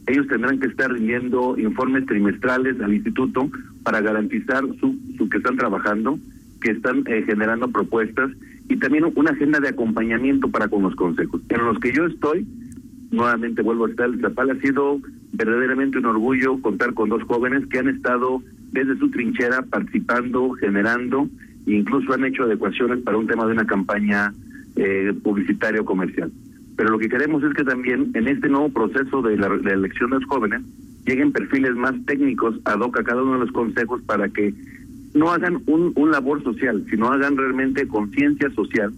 Ellos 0.07 0.27
tendrán 0.27 0.59
que 0.59 0.67
estar 0.67 0.91
rindiendo 0.91 1.57
informes 1.57 2.05
trimestrales 2.05 2.79
al 2.81 2.93
instituto 2.93 3.49
para 3.83 4.01
garantizar 4.01 4.63
su, 4.79 4.97
que 5.29 5.37
están 5.37 5.57
trabajando 5.57 6.19
que 6.61 6.71
están 6.71 7.03
eh, 7.07 7.23
generando 7.27 7.67
propuestas 7.67 8.31
y 8.69 8.77
también 8.77 9.11
una 9.15 9.31
agenda 9.31 9.59
de 9.59 9.67
acompañamiento 9.67 10.49
para 10.49 10.69
con 10.69 10.83
los 10.83 10.95
consejos. 10.95 11.41
En 11.49 11.65
los 11.65 11.77
que 11.79 11.91
yo 11.91 12.05
estoy, 12.05 12.47
nuevamente 13.11 13.61
vuelvo 13.61 13.85
a 13.85 13.89
estar, 13.89 14.07
el 14.07 14.21
Zapal 14.21 14.51
ha 14.51 14.55
sido 14.61 14.99
verdaderamente 15.33 15.97
un 15.97 16.05
orgullo 16.05 16.61
contar 16.61 16.93
con 16.93 17.09
dos 17.09 17.21
jóvenes 17.23 17.67
que 17.67 17.79
han 17.79 17.89
estado 17.89 18.41
desde 18.73 18.97
su 18.97 19.09
trinchera 19.09 19.61
participando, 19.61 20.51
generando 20.53 21.29
incluso 21.65 22.13
han 22.13 22.25
hecho 22.25 22.43
adecuaciones 22.43 22.99
para 22.99 23.17
un 23.17 23.27
tema 23.27 23.45
de 23.45 23.53
una 23.53 23.65
campaña 23.65 24.33
eh, 24.75 25.13
publicitaria 25.23 25.81
o 25.81 25.85
comercial. 25.85 26.31
Pero 26.75 26.89
lo 26.89 26.99
que 26.99 27.07
queremos 27.07 27.43
es 27.43 27.53
que 27.53 27.63
también 27.63 28.11
en 28.15 28.27
este 28.27 28.49
nuevo 28.49 28.69
proceso 28.69 29.21
de 29.21 29.37
la, 29.37 29.47
elección 29.47 30.09
de 30.09 30.19
los 30.19 30.25
jóvenes 30.25 30.61
lleguen 31.05 31.31
perfiles 31.31 31.75
más 31.75 31.93
técnicos 32.05 32.59
ad 32.65 32.79
hoc 32.79 32.99
a 32.99 33.03
cada 33.03 33.21
uno 33.21 33.33
de 33.33 33.39
los 33.39 33.51
consejos 33.51 34.01
para 34.03 34.27
que 34.29 34.53
no 35.13 35.31
hagan 35.31 35.61
un, 35.67 35.93
un 35.95 36.11
labor 36.11 36.43
social, 36.43 36.83
sino 36.89 37.11
hagan 37.11 37.37
realmente 37.37 37.87
conciencia 37.87 38.49
social. 38.51 38.91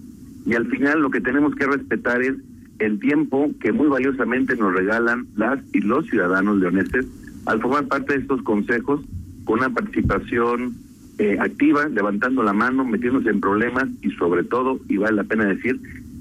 Y 0.46 0.54
al 0.54 0.68
final 0.68 1.02
lo 1.02 1.10
que 1.10 1.20
tenemos 1.20 1.54
que 1.56 1.68
respetar 1.68 2.22
es 2.22 2.36
el 2.80 3.00
tiempo 3.00 3.52
que 3.60 3.74
muy 3.74 3.88
valiosamente 3.88 4.56
nos 4.56 4.74
regalan 4.74 5.28
las 5.36 5.60
y 5.74 5.82
los 5.82 6.06
ciudadanos 6.08 6.58
leoneses 6.58 7.06
al 7.46 7.62
formar 7.62 7.88
parte 7.88 8.14
de 8.14 8.22
estos 8.22 8.42
consejos 8.44 9.02
con 9.46 9.60
una 9.60 9.70
participación 9.70 10.76
eh, 11.18 11.38
activa, 11.40 11.88
levantando 11.88 12.44
la 12.44 12.54
mano, 12.54 12.84
metiéndose 12.84 13.30
en 13.30 13.40
problemas 13.40 13.88
y 14.02 14.12
sobre 14.12 14.44
todo, 14.44 14.80
y 14.90 14.98
vale 14.98 15.16
la 15.16 15.24
pena 15.24 15.46
decir, 15.46 15.80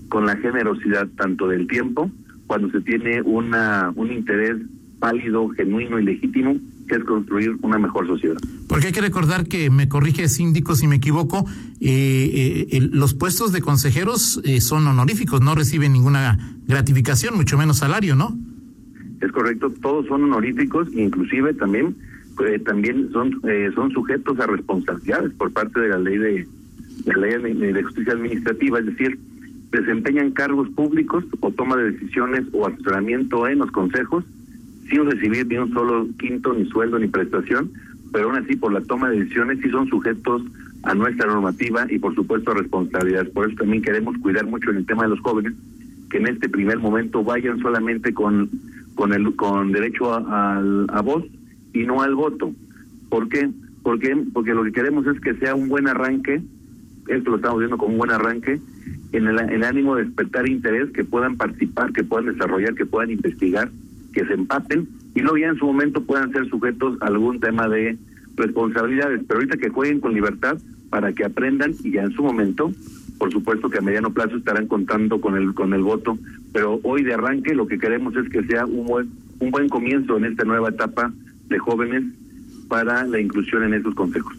con 0.08 0.26
la 0.26 0.36
generosidad 0.36 1.08
tanto 1.16 1.48
del 1.48 1.66
tiempo, 1.66 2.10
cuando 2.46 2.70
se 2.70 2.80
tiene 2.80 3.20
una 3.22 3.92
un 3.96 4.12
interés 4.12 4.58
válido, 4.98 5.48
genuino 5.50 5.98
y 5.98 6.04
legítimo, 6.04 6.56
que 6.88 6.96
es 6.96 7.04
construir 7.04 7.56
una 7.62 7.78
mejor 7.78 8.06
sociedad. 8.06 8.36
Porque 8.68 8.88
hay 8.88 8.92
que 8.92 9.00
recordar 9.00 9.46
que, 9.46 9.70
me 9.70 9.88
corrige 9.88 10.28
síndico 10.28 10.74
si 10.74 10.86
me 10.86 10.96
equivoco, 10.96 11.46
eh, 11.80 12.66
eh, 12.70 12.88
los 12.92 13.14
puestos 13.14 13.52
de 13.52 13.60
consejeros 13.60 14.40
eh, 14.44 14.60
son 14.60 14.86
honoríficos, 14.86 15.40
no 15.40 15.54
reciben 15.54 15.92
ninguna 15.92 16.56
gratificación, 16.66 17.34
mucho 17.34 17.58
menos 17.58 17.78
salario, 17.78 18.14
¿no? 18.14 18.36
Es 19.20 19.32
correcto, 19.32 19.72
todos 19.80 20.06
son 20.06 20.24
honoríficos, 20.24 20.88
inclusive 20.92 21.54
también 21.54 21.96
también 22.64 23.10
son 23.12 23.40
son 23.74 23.90
sujetos 23.92 24.38
a 24.40 24.46
responsabilidades 24.46 25.32
por 25.34 25.52
parte 25.52 25.80
de 25.80 25.88
la 25.88 25.98
ley 25.98 26.18
de 26.18 26.46
la 27.06 27.16
ley 27.16 27.72
de, 27.72 27.82
justicia 27.82 28.12
administrativa, 28.12 28.78
es 28.78 28.86
decir, 28.86 29.18
desempeñan 29.70 30.30
cargos 30.30 30.68
públicos 30.70 31.24
o 31.40 31.50
toma 31.50 31.76
de 31.76 31.92
decisiones 31.92 32.44
o 32.52 32.66
asesoramiento 32.66 33.46
en 33.48 33.58
los 33.58 33.70
consejos 33.70 34.24
sin 34.88 35.10
recibir 35.10 35.46
ni 35.46 35.56
un 35.56 35.72
solo 35.72 36.06
quinto, 36.18 36.52
ni 36.52 36.66
sueldo, 36.66 36.98
ni 36.98 37.08
prestación, 37.08 37.70
pero 38.12 38.28
aún 38.28 38.36
así 38.36 38.56
por 38.56 38.72
la 38.72 38.80
toma 38.82 39.10
de 39.10 39.20
decisiones 39.20 39.58
sí 39.62 39.70
son 39.70 39.88
sujetos 39.88 40.42
a 40.82 40.94
nuestra 40.94 41.26
normativa 41.26 41.86
y 41.90 41.98
por 41.98 42.14
supuesto 42.14 42.50
a 42.50 42.54
responsabilidades. 42.54 43.30
Por 43.30 43.48
eso 43.48 43.56
también 43.56 43.82
queremos 43.82 44.16
cuidar 44.18 44.46
mucho 44.46 44.70
en 44.70 44.78
el 44.78 44.86
tema 44.86 45.04
de 45.04 45.10
los 45.10 45.20
jóvenes, 45.20 45.54
que 46.10 46.18
en 46.18 46.28
este 46.28 46.48
primer 46.48 46.78
momento 46.78 47.24
vayan 47.24 47.58
solamente 47.60 48.12
con 48.12 48.50
con 48.94 49.12
el 49.12 49.34
con 49.34 49.72
derecho 49.72 50.12
a, 50.12 50.62
a, 50.88 51.00
voz 51.02 51.24
y 51.74 51.84
no 51.84 52.00
al 52.00 52.14
voto. 52.14 52.52
¿Por 53.10 53.28
qué? 53.28 53.50
Porque, 53.82 54.16
porque 54.32 54.54
lo 54.54 54.64
que 54.64 54.72
queremos 54.72 55.06
es 55.06 55.20
que 55.20 55.34
sea 55.34 55.54
un 55.54 55.68
buen 55.68 55.86
arranque, 55.86 56.40
esto 57.08 57.30
lo 57.30 57.36
estamos 57.36 57.58
viendo 57.58 57.76
como 57.76 57.92
un 57.92 57.98
buen 57.98 58.10
arranque, 58.10 58.58
en 59.12 59.26
el, 59.26 59.38
el 59.38 59.62
ánimo 59.62 59.96
de 59.96 60.04
despertar 60.04 60.48
interés, 60.48 60.90
que 60.90 61.04
puedan 61.04 61.36
participar, 61.36 61.92
que 61.92 62.02
puedan 62.02 62.32
desarrollar, 62.32 62.74
que 62.74 62.86
puedan 62.86 63.10
investigar 63.10 63.70
que 64.14 64.24
se 64.24 64.32
empaten 64.32 64.88
y 65.14 65.20
luego 65.20 65.36
ya 65.36 65.48
en 65.48 65.58
su 65.58 65.66
momento 65.66 66.02
puedan 66.02 66.32
ser 66.32 66.48
sujetos 66.48 66.96
a 67.02 67.06
algún 67.06 67.40
tema 67.40 67.68
de 67.68 67.98
responsabilidades, 68.36 69.20
pero 69.26 69.40
ahorita 69.40 69.58
que 69.58 69.68
jueguen 69.68 70.00
con 70.00 70.14
libertad 70.14 70.56
para 70.88 71.12
que 71.12 71.24
aprendan 71.24 71.74
y 71.82 71.92
ya 71.92 72.02
en 72.02 72.12
su 72.12 72.22
momento, 72.22 72.72
por 73.18 73.30
supuesto 73.30 73.68
que 73.68 73.78
a 73.78 73.82
mediano 73.82 74.12
plazo 74.12 74.36
estarán 74.36 74.66
contando 74.66 75.20
con 75.20 75.36
el 75.36 75.54
con 75.54 75.74
el 75.74 75.82
voto, 75.82 76.16
pero 76.52 76.80
hoy 76.82 77.02
de 77.02 77.14
arranque 77.14 77.54
lo 77.54 77.66
que 77.66 77.78
queremos 77.78 78.16
es 78.16 78.28
que 78.30 78.44
sea 78.44 78.64
un 78.64 78.86
buen 78.86 79.10
un 79.40 79.50
buen 79.50 79.68
comienzo 79.68 80.16
en 80.16 80.24
esta 80.24 80.44
nueva 80.44 80.70
etapa 80.70 81.12
de 81.48 81.58
jóvenes 81.58 82.04
para 82.68 83.04
la 83.04 83.20
inclusión 83.20 83.62
en 83.64 83.74
esos 83.74 83.94
consejos. 83.94 84.32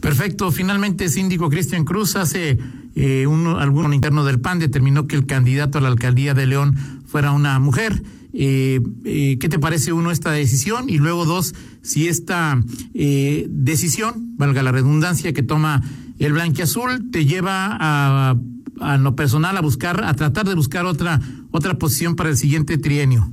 Perfecto. 0.00 0.50
Finalmente, 0.50 1.08
síndico 1.08 1.50
Cristian 1.50 1.84
Cruz 1.84 2.16
hace 2.16 2.58
eh, 2.94 3.26
un, 3.26 3.46
algún 3.46 3.92
interno 3.92 4.24
del 4.24 4.40
PAN 4.40 4.58
determinó 4.58 5.06
que 5.06 5.16
el 5.16 5.26
candidato 5.26 5.78
a 5.78 5.80
la 5.80 5.88
alcaldía 5.88 6.34
de 6.34 6.46
León 6.46 6.74
fuera 7.06 7.32
una 7.32 7.58
mujer. 7.58 8.02
Eh, 8.32 8.80
eh, 9.04 9.38
¿Qué 9.38 9.48
te 9.48 9.58
parece 9.58 9.92
uno 9.92 10.10
esta 10.10 10.30
decisión? 10.30 10.88
Y 10.88 10.98
luego 10.98 11.24
dos, 11.24 11.54
si 11.82 12.08
esta 12.08 12.62
eh, 12.94 13.46
decisión, 13.50 14.36
valga 14.36 14.62
la 14.62 14.72
redundancia, 14.72 15.32
que 15.32 15.42
toma 15.42 15.82
el 16.18 16.32
blanquiazul, 16.32 17.10
te 17.10 17.26
lleva 17.26 17.76
a, 17.78 18.36
a 18.80 18.98
lo 18.98 19.16
personal 19.16 19.56
a 19.56 19.60
buscar, 19.60 20.04
a 20.04 20.14
tratar 20.14 20.46
de 20.48 20.54
buscar 20.54 20.86
otra 20.86 21.20
otra 21.50 21.78
posición 21.78 22.16
para 22.16 22.30
el 22.30 22.36
siguiente 22.36 22.78
trienio. 22.78 23.30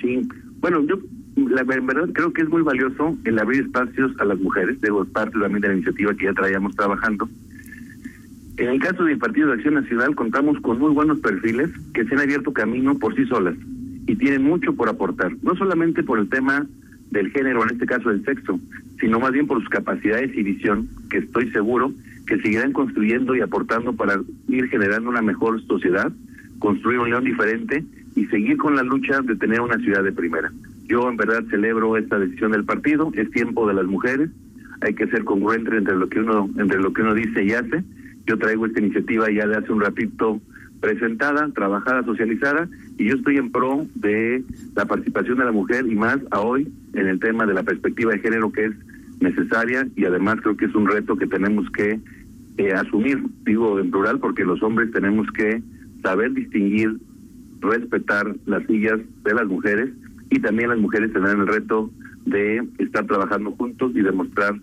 Sí, 0.00 0.20
bueno, 0.60 0.84
yo 0.86 0.96
la 1.36 1.64
verdad 1.64 2.08
creo 2.12 2.32
que 2.32 2.42
es 2.42 2.48
muy 2.48 2.62
valioso 2.62 3.16
el 3.24 3.38
abrir 3.38 3.62
espacios 3.62 4.12
a 4.20 4.24
las 4.24 4.38
mujeres, 4.38 4.80
debo 4.80 5.04
parte 5.04 5.38
también 5.38 5.60
de 5.60 5.68
la 5.68 5.74
iniciativa 5.74 6.14
que 6.14 6.26
ya 6.26 6.32
traíamos 6.32 6.74
trabajando 6.76 7.28
en 8.56 8.68
el 8.68 8.80
caso 8.80 9.04
del 9.04 9.18
Partido 9.18 9.48
de 9.48 9.54
Acción 9.54 9.74
Nacional 9.74 10.14
contamos 10.14 10.60
con 10.60 10.78
muy 10.78 10.92
buenos 10.92 11.18
perfiles 11.18 11.70
que 11.92 12.04
se 12.04 12.14
han 12.14 12.20
abierto 12.20 12.52
camino 12.52 12.96
por 12.96 13.14
sí 13.16 13.26
solas 13.26 13.56
y 14.06 14.14
tienen 14.14 14.44
mucho 14.44 14.74
por 14.74 14.88
aportar, 14.88 15.32
no 15.42 15.56
solamente 15.56 16.04
por 16.04 16.20
el 16.20 16.28
tema 16.28 16.64
del 17.10 17.30
género, 17.30 17.64
en 17.64 17.70
este 17.70 17.86
caso 17.86 18.10
del 18.10 18.24
sexo, 18.24 18.60
sino 19.00 19.18
más 19.18 19.32
bien 19.32 19.48
por 19.48 19.58
sus 19.58 19.68
capacidades 19.68 20.36
y 20.36 20.42
visión, 20.44 20.88
que 21.10 21.18
estoy 21.18 21.50
seguro 21.50 21.92
que 22.28 22.40
seguirán 22.42 22.72
construyendo 22.72 23.34
y 23.34 23.40
aportando 23.40 23.92
para 23.92 24.20
ir 24.48 24.68
generando 24.68 25.10
una 25.10 25.22
mejor 25.22 25.60
sociedad, 25.66 26.12
construir 26.60 27.00
un 27.00 27.10
león 27.10 27.24
diferente 27.24 27.84
y 28.14 28.26
seguir 28.26 28.56
con 28.56 28.76
la 28.76 28.84
lucha 28.84 29.20
de 29.20 29.34
tener 29.34 29.60
una 29.60 29.78
ciudad 29.78 30.04
de 30.04 30.12
primera. 30.12 30.52
Yo 30.84 31.08
en 31.08 31.16
verdad 31.16 31.44
celebro 31.50 31.96
esta 31.96 32.18
decisión 32.18 32.52
del 32.52 32.64
partido, 32.64 33.10
es 33.14 33.30
tiempo 33.30 33.66
de 33.66 33.74
las 33.74 33.86
mujeres, 33.86 34.30
hay 34.80 34.94
que 34.94 35.06
ser 35.06 35.24
congruente 35.24 35.76
entre 35.76 35.96
lo 35.96 36.08
que 36.08 36.20
uno 36.20 36.50
entre 36.58 36.78
lo 36.80 36.92
que 36.92 37.02
uno 37.02 37.14
dice 37.14 37.42
y 37.42 37.52
hace. 37.52 37.82
Yo 38.26 38.38
traigo 38.38 38.66
esta 38.66 38.80
iniciativa 38.80 39.30
ya 39.30 39.46
de 39.46 39.56
hace 39.56 39.72
un 39.72 39.80
ratito 39.80 40.40
presentada, 40.80 41.48
trabajada, 41.54 42.04
socializada, 42.04 42.68
y 42.98 43.08
yo 43.08 43.14
estoy 43.14 43.38
en 43.38 43.50
pro 43.50 43.86
de 43.94 44.44
la 44.76 44.84
participación 44.84 45.38
de 45.38 45.46
la 45.46 45.52
mujer 45.52 45.86
y 45.86 45.94
más 45.94 46.18
a 46.30 46.40
hoy 46.40 46.70
en 46.92 47.06
el 47.06 47.18
tema 47.20 47.46
de 47.46 47.54
la 47.54 47.62
perspectiva 47.62 48.12
de 48.12 48.18
género 48.18 48.52
que 48.52 48.66
es 48.66 48.72
necesaria 49.20 49.88
y 49.96 50.04
además 50.04 50.40
creo 50.42 50.56
que 50.56 50.66
es 50.66 50.74
un 50.74 50.86
reto 50.86 51.16
que 51.16 51.26
tenemos 51.26 51.70
que 51.70 51.98
eh, 52.58 52.72
asumir, 52.72 53.22
digo 53.44 53.80
en 53.80 53.90
plural, 53.90 54.18
porque 54.18 54.44
los 54.44 54.62
hombres 54.62 54.90
tenemos 54.92 55.26
que 55.32 55.62
saber 56.02 56.34
distinguir, 56.34 56.98
respetar 57.60 58.36
las 58.44 58.66
sillas 58.66 59.00
de 59.24 59.34
las 59.34 59.46
mujeres 59.46 59.90
y 60.30 60.40
también 60.40 60.70
las 60.70 60.78
mujeres 60.78 61.12
tendrán 61.12 61.40
el 61.40 61.46
reto 61.46 61.90
de 62.26 62.66
estar 62.78 63.06
trabajando 63.06 63.52
juntos 63.52 63.92
y 63.94 64.00
demostrar 64.00 64.54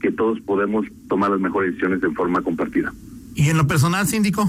que 0.00 0.12
todos 0.12 0.40
podemos 0.40 0.86
tomar 1.08 1.30
las 1.30 1.40
mejores 1.40 1.72
decisiones 1.72 2.02
en 2.02 2.14
forma 2.14 2.40
compartida. 2.42 2.92
¿Y 3.34 3.50
en 3.50 3.56
lo 3.56 3.66
personal, 3.66 4.06
síndico? 4.06 4.48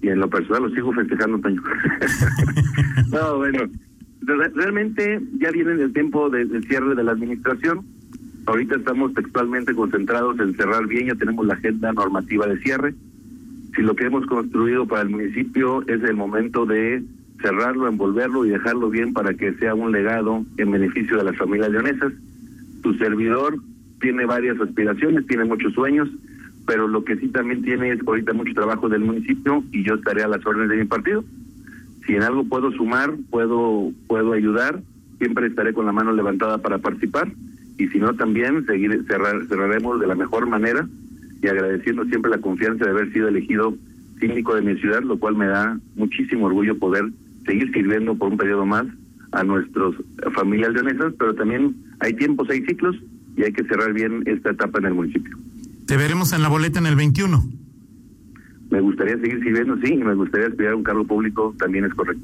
Y 0.00 0.08
en 0.08 0.18
lo 0.18 0.28
personal 0.28 0.64
lo 0.64 0.70
sigo 0.70 0.92
festejando, 0.92 1.38
Toño. 1.38 1.62
no, 3.12 3.36
bueno, 3.38 3.60
realmente 4.54 5.20
ya 5.38 5.50
viene 5.50 5.72
el 5.72 5.92
tiempo 5.92 6.30
del 6.30 6.64
cierre 6.64 6.94
de 6.94 7.04
la 7.04 7.12
administración. 7.12 7.84
Ahorita 8.46 8.76
estamos 8.76 9.14
textualmente 9.14 9.74
concentrados 9.74 10.38
en 10.40 10.56
cerrar 10.56 10.86
bien, 10.86 11.06
ya 11.06 11.14
tenemos 11.14 11.46
la 11.46 11.54
agenda 11.54 11.92
normativa 11.92 12.46
de 12.46 12.58
cierre. 12.60 12.94
Si 13.76 13.82
lo 13.82 13.94
que 13.94 14.04
hemos 14.04 14.26
construido 14.26 14.86
para 14.86 15.02
el 15.02 15.10
municipio 15.10 15.86
es 15.86 16.02
el 16.02 16.16
momento 16.16 16.66
de 16.66 17.04
cerrarlo, 17.42 17.88
envolverlo 17.88 18.46
y 18.46 18.50
dejarlo 18.50 18.88
bien 18.88 19.12
para 19.12 19.34
que 19.34 19.52
sea 19.54 19.74
un 19.74 19.92
legado 19.92 20.44
en 20.56 20.70
beneficio 20.70 21.18
de 21.18 21.24
las 21.24 21.36
familias 21.36 21.70
leonesas. 21.70 22.12
Tu 22.82 22.94
servidor 22.94 23.56
tiene 24.00 24.24
varias 24.24 24.60
aspiraciones, 24.60 25.26
tiene 25.26 25.44
muchos 25.44 25.74
sueños, 25.74 26.08
pero 26.66 26.88
lo 26.88 27.04
que 27.04 27.16
sí 27.16 27.28
también 27.28 27.62
tiene 27.62 27.90
es 27.90 28.00
ahorita 28.06 28.32
mucho 28.32 28.54
trabajo 28.54 28.88
del 28.88 29.02
municipio 29.02 29.64
y 29.72 29.82
yo 29.84 29.94
estaré 29.94 30.22
a 30.22 30.28
las 30.28 30.44
órdenes 30.46 30.70
de 30.70 30.76
mi 30.76 30.84
partido. 30.84 31.24
Si 32.06 32.14
en 32.14 32.22
algo 32.22 32.44
puedo 32.44 32.72
sumar, 32.72 33.14
puedo 33.30 33.92
puedo 34.06 34.32
ayudar, 34.32 34.80
siempre 35.18 35.46
estaré 35.46 35.72
con 35.72 35.86
la 35.86 35.92
mano 35.92 36.12
levantada 36.12 36.58
para 36.58 36.78
participar 36.78 37.30
y 37.78 37.88
si 37.88 37.98
no 37.98 38.14
también 38.14 38.66
seguir 38.66 39.04
cerrar, 39.06 39.46
cerraremos 39.46 40.00
de 40.00 40.06
la 40.06 40.14
mejor 40.14 40.46
manera 40.46 40.86
y 41.42 41.48
agradeciendo 41.48 42.04
siempre 42.06 42.30
la 42.30 42.38
confianza 42.38 42.84
de 42.84 42.90
haber 42.90 43.12
sido 43.12 43.28
elegido 43.28 43.74
síndico 44.20 44.54
de 44.54 44.62
mi 44.62 44.76
ciudad, 44.78 45.02
lo 45.02 45.18
cual 45.18 45.36
me 45.36 45.46
da 45.46 45.78
muchísimo 45.96 46.46
orgullo 46.46 46.78
poder 46.78 47.04
seguir 47.46 47.72
sirviendo 47.72 48.14
por 48.16 48.32
un 48.32 48.38
periodo 48.38 48.66
más 48.66 48.86
a 49.32 49.42
nuestros 49.42 49.96
familias 50.34 50.72
leonesas, 50.72 51.14
pero 51.18 51.34
también 51.34 51.74
hay 52.00 52.14
tiempos, 52.14 52.48
hay 52.50 52.62
ciclos 52.64 52.96
y 53.36 53.42
hay 53.42 53.52
que 53.52 53.64
cerrar 53.64 53.92
bien 53.92 54.22
esta 54.26 54.50
etapa 54.50 54.78
en 54.78 54.86
el 54.86 54.94
municipio. 54.94 55.36
Te 55.86 55.96
veremos 55.96 56.32
en 56.32 56.42
la 56.42 56.48
boleta 56.48 56.78
en 56.78 56.86
el 56.86 56.96
21. 56.96 57.42
Me 58.70 58.80
gustaría 58.80 59.18
seguir 59.18 59.42
sirviendo, 59.42 59.76
sí, 59.82 59.92
y 59.92 59.98
me 59.98 60.14
gustaría 60.14 60.46
aspirar 60.46 60.72
a 60.72 60.76
un 60.76 60.82
cargo 60.82 61.06
público, 61.06 61.54
también 61.58 61.84
es 61.84 61.92
correcto. 61.92 62.22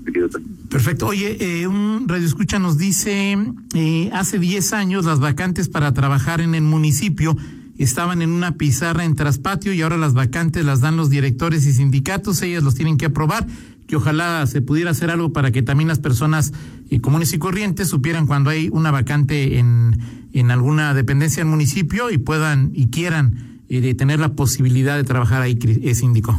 Perfecto. 0.70 1.06
Oye, 1.06 1.36
eh, 1.40 1.66
un 1.66 2.08
radio 2.08 2.24
escucha 2.24 2.58
nos 2.58 2.78
dice, 2.78 3.36
eh, 3.74 4.10
hace 4.14 4.38
10 4.38 4.72
años 4.72 5.04
las 5.04 5.20
vacantes 5.20 5.68
para 5.68 5.92
trabajar 5.92 6.40
en 6.40 6.54
el 6.54 6.62
municipio 6.62 7.36
estaban 7.76 8.22
en 8.22 8.30
una 8.30 8.56
pizarra 8.56 9.04
en 9.04 9.14
traspatio 9.14 9.72
y 9.72 9.82
ahora 9.82 9.98
las 9.98 10.14
vacantes 10.14 10.64
las 10.64 10.80
dan 10.80 10.96
los 10.96 11.10
directores 11.10 11.66
y 11.66 11.72
sindicatos, 11.72 12.42
ellas 12.42 12.62
los 12.62 12.74
tienen 12.74 12.96
que 12.96 13.06
aprobar 13.06 13.46
que 13.88 13.96
ojalá 13.96 14.46
se 14.46 14.60
pudiera 14.60 14.90
hacer 14.90 15.10
algo 15.10 15.32
para 15.32 15.50
que 15.50 15.62
también 15.62 15.88
las 15.88 15.98
personas 15.98 16.52
eh, 16.90 17.00
comunes 17.00 17.32
y 17.32 17.38
corrientes 17.38 17.88
supieran 17.88 18.26
cuando 18.26 18.50
hay 18.50 18.68
una 18.70 18.90
vacante 18.90 19.58
en, 19.58 19.96
en 20.34 20.50
alguna 20.50 20.94
dependencia 20.94 21.42
del 21.42 21.50
municipio 21.50 22.10
y 22.10 22.18
puedan 22.18 22.70
y 22.74 22.90
quieran 22.90 23.62
eh, 23.70 23.94
tener 23.94 24.20
la 24.20 24.34
posibilidad 24.34 24.96
de 24.96 25.04
trabajar 25.04 25.42
ahí, 25.42 25.58
eh, 25.82 25.94
síndico. 25.94 26.34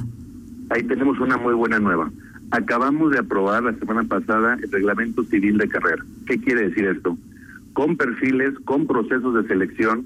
Ahí 0.69 0.83
tenemos 0.83 1.19
una 1.19 1.37
muy 1.37 1.55
buena 1.55 1.79
nueva. 1.79 2.11
Acabamos 2.51 3.11
de 3.11 3.19
aprobar 3.19 3.63
la 3.63 3.73
semana 3.73 4.03
pasada 4.03 4.57
el 4.61 4.71
reglamento 4.71 5.23
civil 5.23 5.57
de 5.57 5.67
carrera. 5.67 6.03
¿Qué 6.27 6.39
quiere 6.39 6.69
decir 6.69 6.85
esto? 6.85 7.17
Con 7.73 7.97
perfiles, 7.97 8.53
con 8.65 8.85
procesos 8.85 9.33
de 9.33 9.47
selección, 9.47 10.05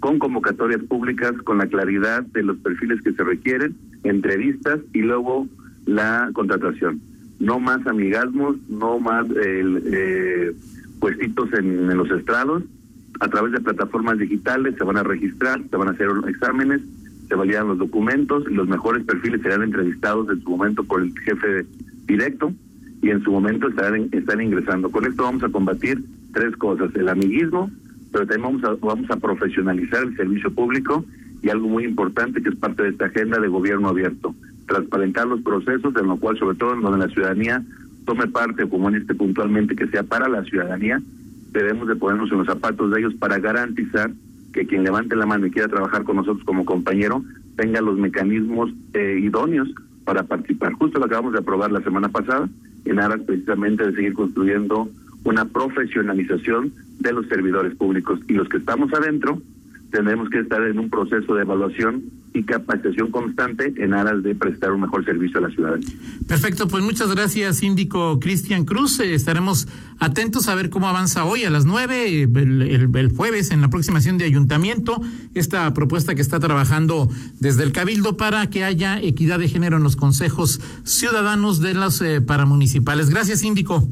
con 0.00 0.18
convocatorias 0.18 0.82
públicas, 0.82 1.32
con 1.44 1.58
la 1.58 1.66
claridad 1.66 2.22
de 2.22 2.42
los 2.42 2.58
perfiles 2.58 3.00
que 3.02 3.12
se 3.12 3.24
requieren, 3.24 3.74
entrevistas 4.04 4.80
y 4.92 5.00
luego 5.00 5.46
la 5.86 6.30
contratación. 6.32 7.00
No 7.38 7.58
más 7.58 7.86
amigasmos, 7.86 8.56
no 8.68 8.98
más 9.00 9.26
eh, 9.44 10.52
puestitos 11.00 11.52
en, 11.54 11.96
los 11.96 12.10
estrados. 12.10 12.62
A 13.20 13.28
través 13.28 13.52
de 13.52 13.60
plataformas 13.60 14.18
digitales 14.18 14.74
se 14.76 14.84
van 14.84 14.96
a 14.96 15.02
registrar, 15.02 15.60
se 15.68 15.76
van 15.76 15.88
a 15.88 15.90
hacer 15.92 16.08
exámenes, 16.28 16.80
se 17.28 17.34
validan 17.34 17.68
los 17.68 17.78
documentos 17.78 18.44
los 18.50 18.68
mejores 18.68 19.04
perfiles 19.04 19.40
serán 19.42 19.62
entrevistados 19.62 20.28
en 20.28 20.42
su 20.42 20.50
momento 20.50 20.84
por 20.84 21.00
el 21.00 21.18
jefe 21.20 21.64
directo 22.06 22.52
y 23.00 23.10
en 23.10 23.22
su 23.22 23.32
momento 23.32 23.68
estarán, 23.68 24.08
están 24.12 24.40
ingresando. 24.40 24.90
Con 24.90 25.06
esto 25.06 25.24
vamos 25.24 25.42
a 25.42 25.48
combatir 25.48 26.02
tres 26.32 26.56
cosas, 26.56 26.94
el 26.94 27.08
amiguismo, 27.08 27.70
pero 28.12 28.26
también 28.26 28.60
vamos 28.60 28.64
a, 28.64 28.86
vamos 28.86 29.10
a 29.10 29.16
profesionalizar 29.16 30.04
el 30.04 30.16
servicio 30.16 30.52
público 30.52 31.04
y 31.42 31.48
algo 31.48 31.68
muy 31.68 31.84
importante 31.84 32.42
que 32.42 32.50
es 32.50 32.56
parte 32.56 32.84
de 32.84 32.90
esta 32.90 33.06
agenda 33.06 33.40
de 33.40 33.48
gobierno 33.48 33.88
abierto, 33.88 34.34
transparentar 34.66 35.26
los 35.26 35.40
procesos, 35.42 35.94
en 35.96 36.06
lo 36.06 36.16
cual 36.16 36.38
sobre 36.38 36.56
todo 36.56 36.74
en 36.74 36.82
donde 36.82 37.06
la 37.06 37.12
ciudadanía 37.12 37.62
tome 38.04 38.26
parte, 38.28 38.68
como 38.68 38.88
en 38.88 38.96
este 38.96 39.14
puntualmente, 39.14 39.76
que 39.76 39.86
sea 39.88 40.02
para 40.02 40.28
la 40.28 40.44
ciudadanía, 40.44 41.00
debemos 41.52 41.88
de 41.88 41.96
ponernos 41.96 42.30
en 42.32 42.38
los 42.38 42.46
zapatos 42.46 42.90
de 42.90 43.00
ellos 43.00 43.14
para 43.14 43.38
garantizar 43.38 44.10
que 44.52 44.66
quien 44.66 44.84
levante 44.84 45.16
la 45.16 45.26
mano 45.26 45.46
y 45.46 45.50
quiera 45.50 45.68
trabajar 45.68 46.04
con 46.04 46.16
nosotros 46.16 46.44
como 46.44 46.64
compañero 46.64 47.22
tenga 47.56 47.80
los 47.80 47.98
mecanismos 47.98 48.70
eh, 48.94 49.18
idóneos 49.22 49.68
para 50.04 50.24
participar. 50.24 50.72
Justo 50.74 50.98
lo 50.98 51.06
acabamos 51.06 51.32
de 51.32 51.38
aprobar 51.38 51.70
la 51.70 51.82
semana 51.82 52.08
pasada, 52.08 52.48
en 52.84 52.98
aras 52.98 53.20
precisamente 53.20 53.86
de 53.86 53.94
seguir 53.94 54.14
construyendo 54.14 54.88
una 55.24 55.44
profesionalización 55.44 56.72
de 56.98 57.12
los 57.12 57.26
servidores 57.28 57.74
públicos. 57.76 58.20
Y 58.28 58.32
los 58.34 58.48
que 58.48 58.56
estamos 58.56 58.92
adentro, 58.92 59.40
tendremos 59.92 60.28
que 60.30 60.40
estar 60.40 60.60
en 60.62 60.78
un 60.78 60.90
proceso 60.90 61.34
de 61.34 61.42
evaluación 61.42 62.02
y 62.34 62.42
capacitación 62.44 63.10
constante 63.10 63.74
en 63.76 63.92
aras 63.92 64.22
de 64.22 64.34
prestar 64.34 64.72
un 64.72 64.80
mejor 64.80 65.04
servicio 65.04 65.38
a 65.38 65.42
la 65.42 65.50
ciudadanía. 65.50 65.88
Perfecto, 66.26 66.66
pues 66.66 66.82
muchas 66.82 67.14
gracias, 67.14 67.58
síndico 67.58 68.18
Cristian 68.18 68.64
Cruz. 68.64 68.98
Eh, 69.00 69.14
estaremos 69.14 69.68
atentos 69.98 70.48
a 70.48 70.54
ver 70.54 70.70
cómo 70.70 70.88
avanza 70.88 71.24
hoy 71.24 71.44
a 71.44 71.50
las 71.50 71.66
nueve, 71.66 72.22
el, 72.22 73.12
jueves, 73.14 73.50
en 73.50 73.60
la 73.60 73.68
próxima 73.68 74.00
sesión 74.00 74.16
de 74.16 74.24
ayuntamiento, 74.24 75.00
esta 75.34 75.72
propuesta 75.74 76.14
que 76.14 76.22
está 76.22 76.40
trabajando 76.40 77.10
desde 77.38 77.62
el 77.62 77.72
Cabildo 77.72 78.16
para 78.16 78.48
que 78.48 78.64
haya 78.64 78.98
equidad 79.00 79.38
de 79.38 79.48
género 79.48 79.76
en 79.76 79.82
los 79.82 79.96
consejos 79.96 80.60
ciudadanos 80.84 81.60
de 81.60 81.74
los 81.74 82.00
eh, 82.00 82.22
paramunicipales. 82.22 83.10
Gracias, 83.10 83.40
síndico. 83.40 83.86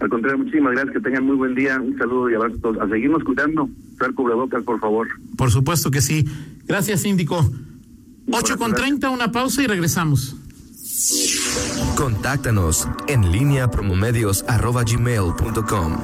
Al 0.00 0.08
contrario, 0.08 0.38
muchísimas 0.38 0.72
gracias, 0.72 0.94
que 0.94 1.00
tengan 1.00 1.24
muy 1.24 1.36
buen 1.36 1.54
día, 1.54 1.80
un 1.80 1.96
saludo 1.98 2.30
y 2.30 2.34
abrazo 2.34 2.56
a 2.56 2.60
todos. 2.60 2.78
A 2.80 2.88
seguirnos 2.88 3.24
cuidando, 3.24 3.68
usar 3.94 4.14
cubrebocas, 4.14 4.62
por 4.62 4.78
favor. 4.78 5.08
Por 5.36 5.50
supuesto 5.50 5.90
que 5.90 6.00
sí. 6.00 6.24
Gracias, 6.66 7.02
síndico. 7.02 7.44
8 8.30 8.58
con 8.58 8.74
30, 8.74 9.10
una 9.10 9.32
pausa 9.32 9.62
y 9.62 9.66
regresamos. 9.66 10.36
Contáctanos 11.96 12.88
en 13.08 13.32
línea 13.32 13.70
promomedios 13.70 14.44
arroba 14.48 14.84
gmail.com. 14.84 15.98